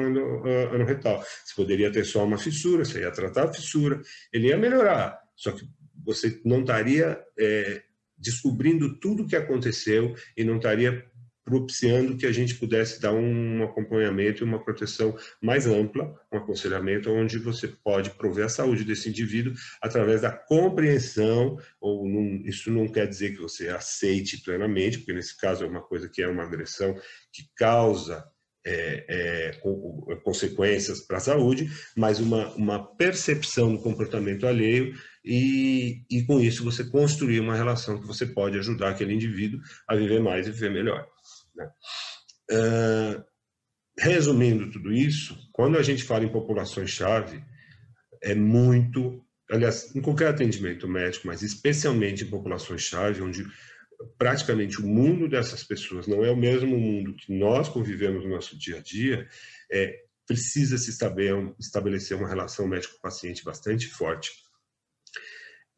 anorretal. 0.71 1.23
Você 1.43 1.55
poderia 1.55 1.91
ter 1.91 2.05
só 2.05 2.23
uma 2.23 2.37
fissura, 2.37 2.85
você 2.85 2.99
ia 2.99 3.11
tratar 3.11 3.45
a 3.45 3.53
fissura, 3.53 3.99
ele 4.31 4.49
ia 4.49 4.57
melhorar, 4.57 5.19
só 5.35 5.51
que 5.51 5.65
você 6.05 6.39
não 6.45 6.61
estaria 6.61 7.19
é, 7.39 7.81
descobrindo 8.15 8.99
tudo 8.99 9.23
o 9.23 9.27
que 9.27 9.35
aconteceu 9.35 10.13
e 10.37 10.43
não 10.43 10.57
estaria 10.57 11.03
propiciando 11.45 12.17
que 12.17 12.25
a 12.25 12.31
gente 12.31 12.55
pudesse 12.55 12.99
dar 12.99 13.13
um 13.13 13.63
acompanhamento 13.63 14.43
e 14.43 14.47
uma 14.47 14.61
proteção 14.61 15.15
mais 15.39 15.67
ampla, 15.67 16.11
um 16.33 16.37
aconselhamento 16.37 17.11
onde 17.11 17.37
você 17.37 17.67
pode 17.67 18.09
prover 18.09 18.45
a 18.45 18.49
saúde 18.49 18.83
desse 18.83 19.09
indivíduo 19.09 19.53
através 19.79 20.21
da 20.21 20.31
compreensão, 20.31 21.59
ou 21.79 22.07
não, 22.07 22.41
isso 22.45 22.71
não 22.71 22.87
quer 22.87 23.07
dizer 23.07 23.35
que 23.35 23.41
você 23.41 23.69
aceite 23.69 24.41
plenamente, 24.41 24.97
porque 24.97 25.13
nesse 25.13 25.37
caso 25.37 25.63
é 25.63 25.67
uma 25.67 25.81
coisa 25.81 26.09
que 26.09 26.23
é 26.23 26.27
uma 26.27 26.43
agressão 26.43 26.95
que 27.31 27.43
causa 27.55 28.25
é, 28.65 29.05
é, 29.07 29.51
consequências 30.23 31.01
para 31.01 31.17
a 31.17 31.21
saúde, 31.21 31.69
mas 31.95 32.19
uma, 32.19 32.49
uma 32.55 32.83
percepção 32.83 33.71
do 33.71 33.81
comportamento 33.81 34.47
alheio 34.47 34.95
e, 35.23 36.01
e 36.09 36.23
com 36.23 36.39
isso 36.39 36.63
você 36.63 36.83
construir 36.83 37.39
uma 37.39 37.55
relação 37.55 37.99
que 38.01 38.07
você 38.07 38.25
pode 38.25 38.57
ajudar 38.57 38.89
aquele 38.89 39.13
indivíduo 39.13 39.59
a 39.87 39.95
viver 39.95 40.19
mais 40.19 40.47
e 40.47 40.51
viver 40.51 40.71
melhor. 40.71 41.07
Uh, 42.51 43.23
resumindo 43.97 44.69
tudo 44.71 44.91
isso, 44.93 45.37
quando 45.53 45.77
a 45.77 45.83
gente 45.83 46.03
fala 46.03 46.25
em 46.25 46.31
populações-chave, 46.31 47.43
é 48.21 48.35
muito, 48.35 49.25
aliás, 49.49 49.95
em 49.95 50.01
qualquer 50.01 50.27
atendimento 50.27 50.87
médico, 50.87 51.27
mas 51.27 51.41
especialmente 51.41 52.23
em 52.23 52.29
populações-chave, 52.29 53.21
onde 53.21 53.45
praticamente 54.17 54.81
o 54.81 54.85
mundo 54.85 55.29
dessas 55.29 55.63
pessoas 55.63 56.07
não 56.07 56.23
é 56.23 56.31
o 56.31 56.35
mesmo 56.35 56.77
mundo 56.77 57.15
que 57.15 57.33
nós 57.37 57.69
convivemos 57.69 58.23
no 58.23 58.31
nosso 58.31 58.57
dia 58.57 58.77
a 58.77 58.81
dia, 58.81 59.27
é, 59.71 60.03
precisa 60.27 60.77
se 60.77 60.91
estabelecer 61.59 62.17
uma 62.17 62.27
relação 62.27 62.67
médico-paciente 62.67 63.43
bastante 63.43 63.87
forte. 63.87 64.31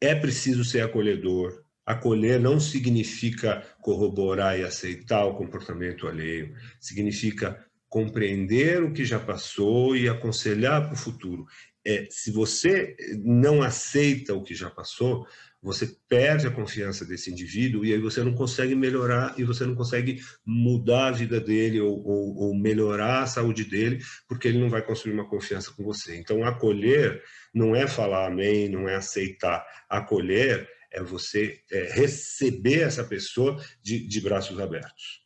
É 0.00 0.14
preciso 0.14 0.64
ser 0.64 0.80
acolhedor, 0.80 1.64
Acolher 1.88 2.38
não 2.38 2.60
significa 2.60 3.64
corroborar 3.80 4.60
e 4.60 4.62
aceitar 4.62 5.24
o 5.24 5.34
comportamento 5.34 6.06
alheio, 6.06 6.54
significa 6.78 7.64
compreender 7.88 8.82
o 8.82 8.92
que 8.92 9.06
já 9.06 9.18
passou 9.18 9.96
e 9.96 10.06
aconselhar 10.06 10.84
para 10.84 10.92
o 10.92 10.98
futuro. 10.98 11.46
É, 11.82 12.06
se 12.10 12.30
você 12.30 12.94
não 13.24 13.62
aceita 13.62 14.34
o 14.34 14.42
que 14.42 14.54
já 14.54 14.68
passou, 14.68 15.26
você 15.62 15.96
perde 16.06 16.46
a 16.46 16.50
confiança 16.50 17.06
desse 17.06 17.30
indivíduo 17.30 17.82
e 17.86 17.94
aí 17.94 17.98
você 17.98 18.22
não 18.22 18.34
consegue 18.34 18.74
melhorar 18.74 19.34
e 19.38 19.42
você 19.42 19.64
não 19.64 19.74
consegue 19.74 20.20
mudar 20.44 21.06
a 21.06 21.12
vida 21.12 21.40
dele 21.40 21.80
ou, 21.80 22.06
ou, 22.06 22.36
ou 22.36 22.54
melhorar 22.54 23.22
a 23.22 23.26
saúde 23.26 23.64
dele, 23.64 23.98
porque 24.28 24.46
ele 24.46 24.60
não 24.60 24.68
vai 24.68 24.82
construir 24.82 25.14
uma 25.14 25.26
confiança 25.26 25.72
com 25.72 25.82
você. 25.82 26.18
Então, 26.18 26.44
acolher 26.44 27.22
não 27.54 27.74
é 27.74 27.86
falar 27.86 28.26
amém, 28.26 28.68
não 28.68 28.86
é 28.86 28.96
aceitar. 28.96 29.64
Acolher 29.88 30.68
é 30.92 31.02
você 31.02 31.60
é, 31.70 31.92
receber 31.92 32.80
essa 32.80 33.04
pessoa 33.04 33.62
de, 33.82 34.06
de 34.06 34.20
braços 34.20 34.58
abertos. 34.58 35.20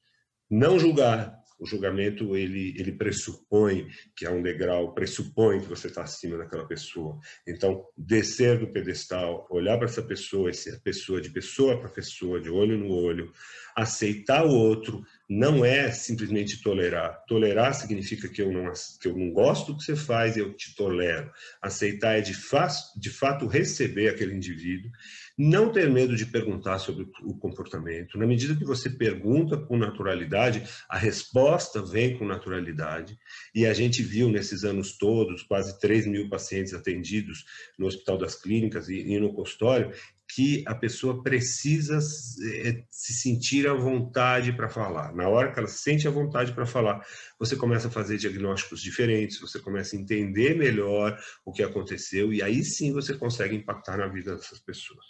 Não 0.51 0.79
julgar, 0.79 1.43
o 1.63 1.67
julgamento 1.67 2.37
ele, 2.37 2.75
ele 2.77 2.91
pressupõe 2.91 3.87
que 4.17 4.27
é 4.27 4.31
um 4.31 4.43
degrau, 4.43 4.93
pressupõe 4.93 5.61
que 5.61 5.69
você 5.69 5.87
está 5.87 6.03
acima 6.03 6.37
daquela 6.37 6.67
pessoa. 6.67 7.19
Então, 7.47 7.87
descer 7.97 8.59
do 8.59 8.73
pedestal, 8.73 9.47
olhar 9.49 9.77
para 9.79 9.87
essa 9.87 10.03
pessoa, 10.03 10.51
essa 10.51 10.77
pessoa 10.83 11.21
de 11.21 11.31
pessoa 11.31 11.79
para 11.79 11.89
pessoa, 11.89 12.41
de 12.41 12.51
olho 12.51 12.77
no 12.77 12.91
olho, 12.93 13.33
aceitar 13.77 14.45
o 14.45 14.51
outro, 14.51 15.05
não 15.33 15.65
é 15.65 15.91
simplesmente 15.91 16.63
tolerar. 16.63 17.25
Tolerar 17.27 17.75
significa 17.75 18.29
que 18.29 18.43
eu 18.43 18.53
não, 18.53 18.71
que 19.01 19.09
eu 19.09 19.17
não 19.17 19.31
gosto 19.31 19.73
do 19.73 19.79
que 19.79 19.85
você 19.85 19.97
faz, 19.97 20.37
eu 20.37 20.53
te 20.55 20.75
tolero. 20.75 21.31
Aceitar 21.61 22.19
é 22.19 22.21
de, 22.21 22.35
fa 22.35 22.69
de 22.97 23.09
fato 23.09 23.47
receber 23.47 24.09
aquele 24.09 24.35
indivíduo 24.35 24.91
não 25.37 25.73
ter 25.73 25.91
medo 25.91 26.15
de 26.15 26.27
perguntar 26.27 26.79
sobre 26.79 27.09
o 27.23 27.35
comportamento. 27.35 28.19
Na 28.19 28.27
medida 28.27 28.55
que 28.55 28.65
você 28.65 28.91
pergunta 28.91 29.57
com 29.57 29.77
naturalidade, 29.77 30.63
a 30.89 30.99
resposta 30.99 31.83
vem 31.83 32.17
com 32.19 32.27
naturalidade. 32.27 33.19
E 33.55 33.67
a 33.67 33.73
gente 33.73 34.03
viu 34.03 34.29
nesses 34.29 34.65
anos 34.65 34.97
todos, 34.99 35.43
quase 35.43 35.79
3 35.81 36.07
mil 36.07 36.29
pacientes 36.29 36.75
atendidos 36.75 37.45
no 37.79 37.87
Hospital 37.87 38.19
das 38.19 38.35
Clínicas 38.35 38.89
e, 38.89 39.01
e 39.01 39.19
no 39.19 39.33
consultório, 39.33 39.93
que 40.35 40.65
a 40.67 40.75
pessoa 40.75 41.23
precisa 41.23 41.99
é, 41.99 42.85
se 42.91 43.13
sentir 43.13 43.69
à 43.69 43.75
vontade 43.75 44.53
para 44.53 44.69
falar. 44.69 45.15
Na 45.15 45.29
hora 45.29 45.53
que 45.53 45.59
ela 45.59 45.69
se 45.69 45.79
sente 45.79 46.09
à 46.09 46.11
vontade 46.11 46.53
para 46.53 46.65
falar, 46.65 47.05
você 47.39 47.55
começa 47.55 47.89
a 47.89 47.91
fazer 47.91 48.17
diagnósticos 48.17 48.81
diferentes, 48.81 49.41
você 49.41 49.59
começa 49.59 49.95
a 49.95 49.99
entender 49.99 50.57
melhor 50.57 51.19
o 51.45 51.53
que 51.53 51.63
aconteceu 51.63 52.33
e 52.33 52.43
aí 52.43 52.65
sim 52.65 52.93
você 52.93 53.15
consegue 53.15 53.55
impactar 53.55 53.99
na 53.99 54.07
vida 54.07 54.35
dessas 54.35 54.59
pessoas. 54.59 55.05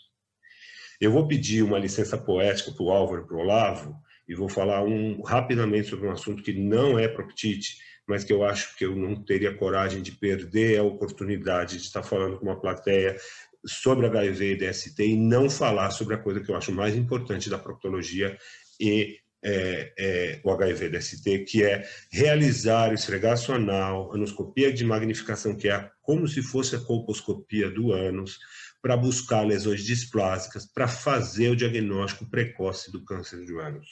Eu 1.01 1.13
vou 1.13 1.29
pedir 1.29 1.63
uma 1.63 1.79
licença 1.79 2.19
poética 2.19 2.73
para 2.73 2.85
o 2.85 2.91
Álvaro 2.91 3.23
e 3.23 3.27
para 3.27 3.37
o 3.37 3.41
Olavo 3.41 3.97
e 4.29 4.35
vou 4.35 4.49
falar 4.49 4.83
um, 4.83 5.23
rapidamente 5.23 5.89
sobre 5.89 6.09
um 6.09 6.13
assunto 6.13 6.43
que 6.43 6.53
não 6.53 6.99
é 6.99 7.07
proctite, 7.07 7.79
mas 8.09 8.25
que 8.25 8.33
eu 8.33 8.45
acho 8.45 8.77
que 8.77 8.85
eu 8.85 8.97
não 8.97 9.15
teria 9.23 9.55
coragem 9.55 10.03
de 10.03 10.13
perder 10.13 10.81
a 10.81 10.83
oportunidade 10.83 11.77
de 11.77 11.85
estar 11.85 12.03
falando 12.03 12.39
com 12.39 12.47
uma 12.47 12.61
plateia 12.61 13.17
sobre 13.65 14.07
HIV 14.07 14.53
e 14.53 14.57
DST 14.57 15.05
e 15.05 15.17
não 15.17 15.49
falar 15.49 15.91
sobre 15.91 16.15
a 16.15 16.19
coisa 16.19 16.41
que 16.41 16.51
eu 16.51 16.57
acho 16.57 16.73
mais 16.73 16.97
importante 16.97 17.49
da 17.49 17.59
proctologia 17.59 18.37
e 18.81 19.19
é, 19.45 19.93
é, 19.99 20.41
o 20.45 20.51
HIV-DST, 20.53 21.41
que 21.41 21.65
é 21.65 21.85
realizar 22.13 22.93
esfregaço 22.93 23.53
anal, 23.53 24.15
anoscopia 24.15 24.73
de 24.73 24.85
magnificação, 24.85 25.57
que 25.57 25.69
é 25.69 25.91
como 26.01 26.29
se 26.29 26.43
fosse 26.43 26.77
a 26.77 26.81
colposcopia 26.81 27.69
do 27.69 27.93
ânus, 27.93 28.39
para 28.81 28.97
buscar 28.97 29.43
lesões 29.43 29.85
displásicas, 29.85 30.67
para 30.67 30.89
fazer 30.89 31.51
o 31.51 31.57
diagnóstico 31.57 32.29
precoce 32.29 32.91
do 32.91 33.05
câncer 33.05 33.45
de 33.45 33.57
ânus. 33.57 33.89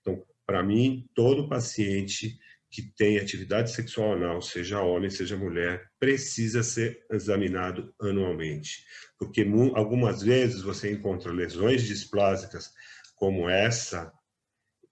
Então, 0.00 0.22
para 0.46 0.62
mim, 0.62 1.06
todo 1.14 1.48
paciente 1.48 2.38
que 2.72 2.82
tem 2.96 3.18
atividade 3.18 3.70
sexual 3.70 4.14
anal, 4.14 4.40
seja 4.40 4.80
homem, 4.80 5.10
seja 5.10 5.36
mulher, 5.36 5.86
precisa 6.00 6.62
ser 6.62 7.04
examinado 7.10 7.94
anualmente, 8.00 8.82
porque 9.18 9.46
algumas 9.74 10.22
vezes 10.22 10.62
você 10.62 10.90
encontra 10.90 11.30
lesões 11.30 11.82
displásicas 11.82 12.70
como 13.14 13.46
essa 13.46 14.10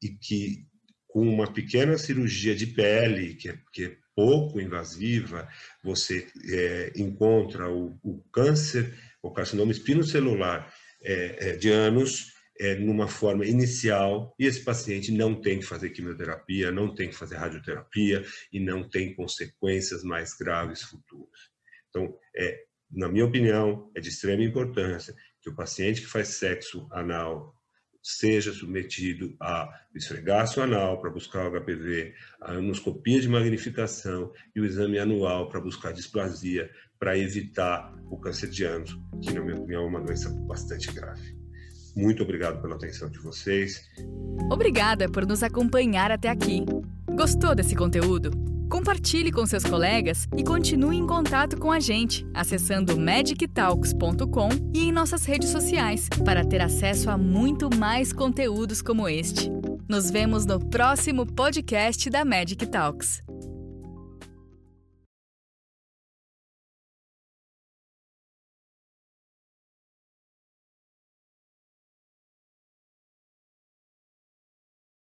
e 0.02 0.10
que 0.10 0.66
com 1.08 1.22
uma 1.22 1.52
pequena 1.52 1.96
cirurgia 1.96 2.54
de 2.54 2.66
pele, 2.66 3.34
que 3.34 3.48
é, 3.48 3.58
que 3.72 3.84
é 3.86 3.96
pouco 4.14 4.60
invasiva, 4.60 5.48
você 5.82 6.26
é, 6.50 6.92
encontra 6.96 7.68
o, 7.70 7.98
o, 8.02 8.22
câncer, 8.30 8.94
o 9.22 9.30
carcinoma 9.32 9.72
espinocelular 9.72 10.72
é, 11.02 11.48
é, 11.48 11.56
de 11.56 11.70
anos 11.70 12.34
é, 12.60 12.74
numa 12.74 13.08
forma 13.08 13.46
inicial 13.46 14.34
e 14.38 14.44
esse 14.44 14.62
paciente 14.62 15.10
não 15.10 15.34
tem 15.34 15.58
que 15.58 15.64
fazer 15.64 15.88
quimioterapia, 15.88 16.70
não 16.70 16.94
tem 16.94 17.08
que 17.08 17.16
fazer 17.16 17.36
radioterapia 17.36 18.22
e 18.52 18.60
não 18.60 18.86
tem 18.86 19.14
consequências 19.14 20.04
mais 20.04 20.34
graves 20.34 20.82
futuras. 20.82 21.48
Então, 21.88 22.14
é, 22.36 22.64
na 22.92 23.08
minha 23.08 23.24
opinião, 23.24 23.90
é 23.96 24.00
de 24.00 24.10
extrema 24.10 24.44
importância 24.44 25.14
que 25.40 25.48
o 25.48 25.54
paciente 25.54 26.02
que 26.02 26.06
faz 26.06 26.28
sexo 26.28 26.86
anal 26.92 27.54
seja 28.02 28.52
submetido 28.52 29.34
a 29.40 29.68
esfregaço 29.94 30.60
anal 30.60 31.00
para 31.00 31.10
buscar 31.10 31.46
o 31.46 31.60
HPV, 31.60 32.14
a 32.42 32.52
anoscopia 32.52 33.20
de 33.20 33.28
magnificação 33.28 34.32
e 34.54 34.60
o 34.60 34.66
exame 34.66 34.98
anual 34.98 35.48
para 35.48 35.60
buscar 35.60 35.92
displasia, 35.92 36.70
para 36.98 37.16
evitar 37.16 37.94
o 38.10 38.18
câncer 38.18 38.50
de 38.50 38.64
ânus, 38.64 38.98
que, 39.22 39.32
na 39.32 39.40
minha 39.40 39.56
opinião, 39.56 39.84
é 39.84 39.86
uma 39.86 40.00
doença 40.00 40.28
bastante 40.46 40.92
grave. 40.92 41.39
Muito 42.00 42.22
obrigado 42.22 42.60
pela 42.62 42.74
atenção 42.74 43.10
de 43.10 43.18
vocês. 43.18 43.88
Obrigada 44.50 45.08
por 45.08 45.26
nos 45.26 45.42
acompanhar 45.42 46.10
até 46.10 46.28
aqui. 46.28 46.64
Gostou 47.14 47.54
desse 47.54 47.76
conteúdo? 47.76 48.30
Compartilhe 48.70 49.32
com 49.32 49.44
seus 49.44 49.64
colegas 49.64 50.28
e 50.36 50.44
continue 50.44 50.96
em 50.96 51.06
contato 51.06 51.58
com 51.58 51.72
a 51.72 51.80
gente 51.80 52.24
acessando 52.32 52.98
magictalks.com 52.98 54.48
e 54.72 54.84
em 54.84 54.92
nossas 54.92 55.24
redes 55.24 55.50
sociais 55.50 56.08
para 56.24 56.44
ter 56.44 56.62
acesso 56.62 57.10
a 57.10 57.18
muito 57.18 57.68
mais 57.76 58.12
conteúdos 58.12 58.80
como 58.80 59.08
este. 59.08 59.50
Nos 59.88 60.08
vemos 60.08 60.46
no 60.46 60.60
próximo 60.60 61.26
podcast 61.26 62.08
da 62.08 62.24
Magic 62.24 62.64
Talks. 62.66 63.29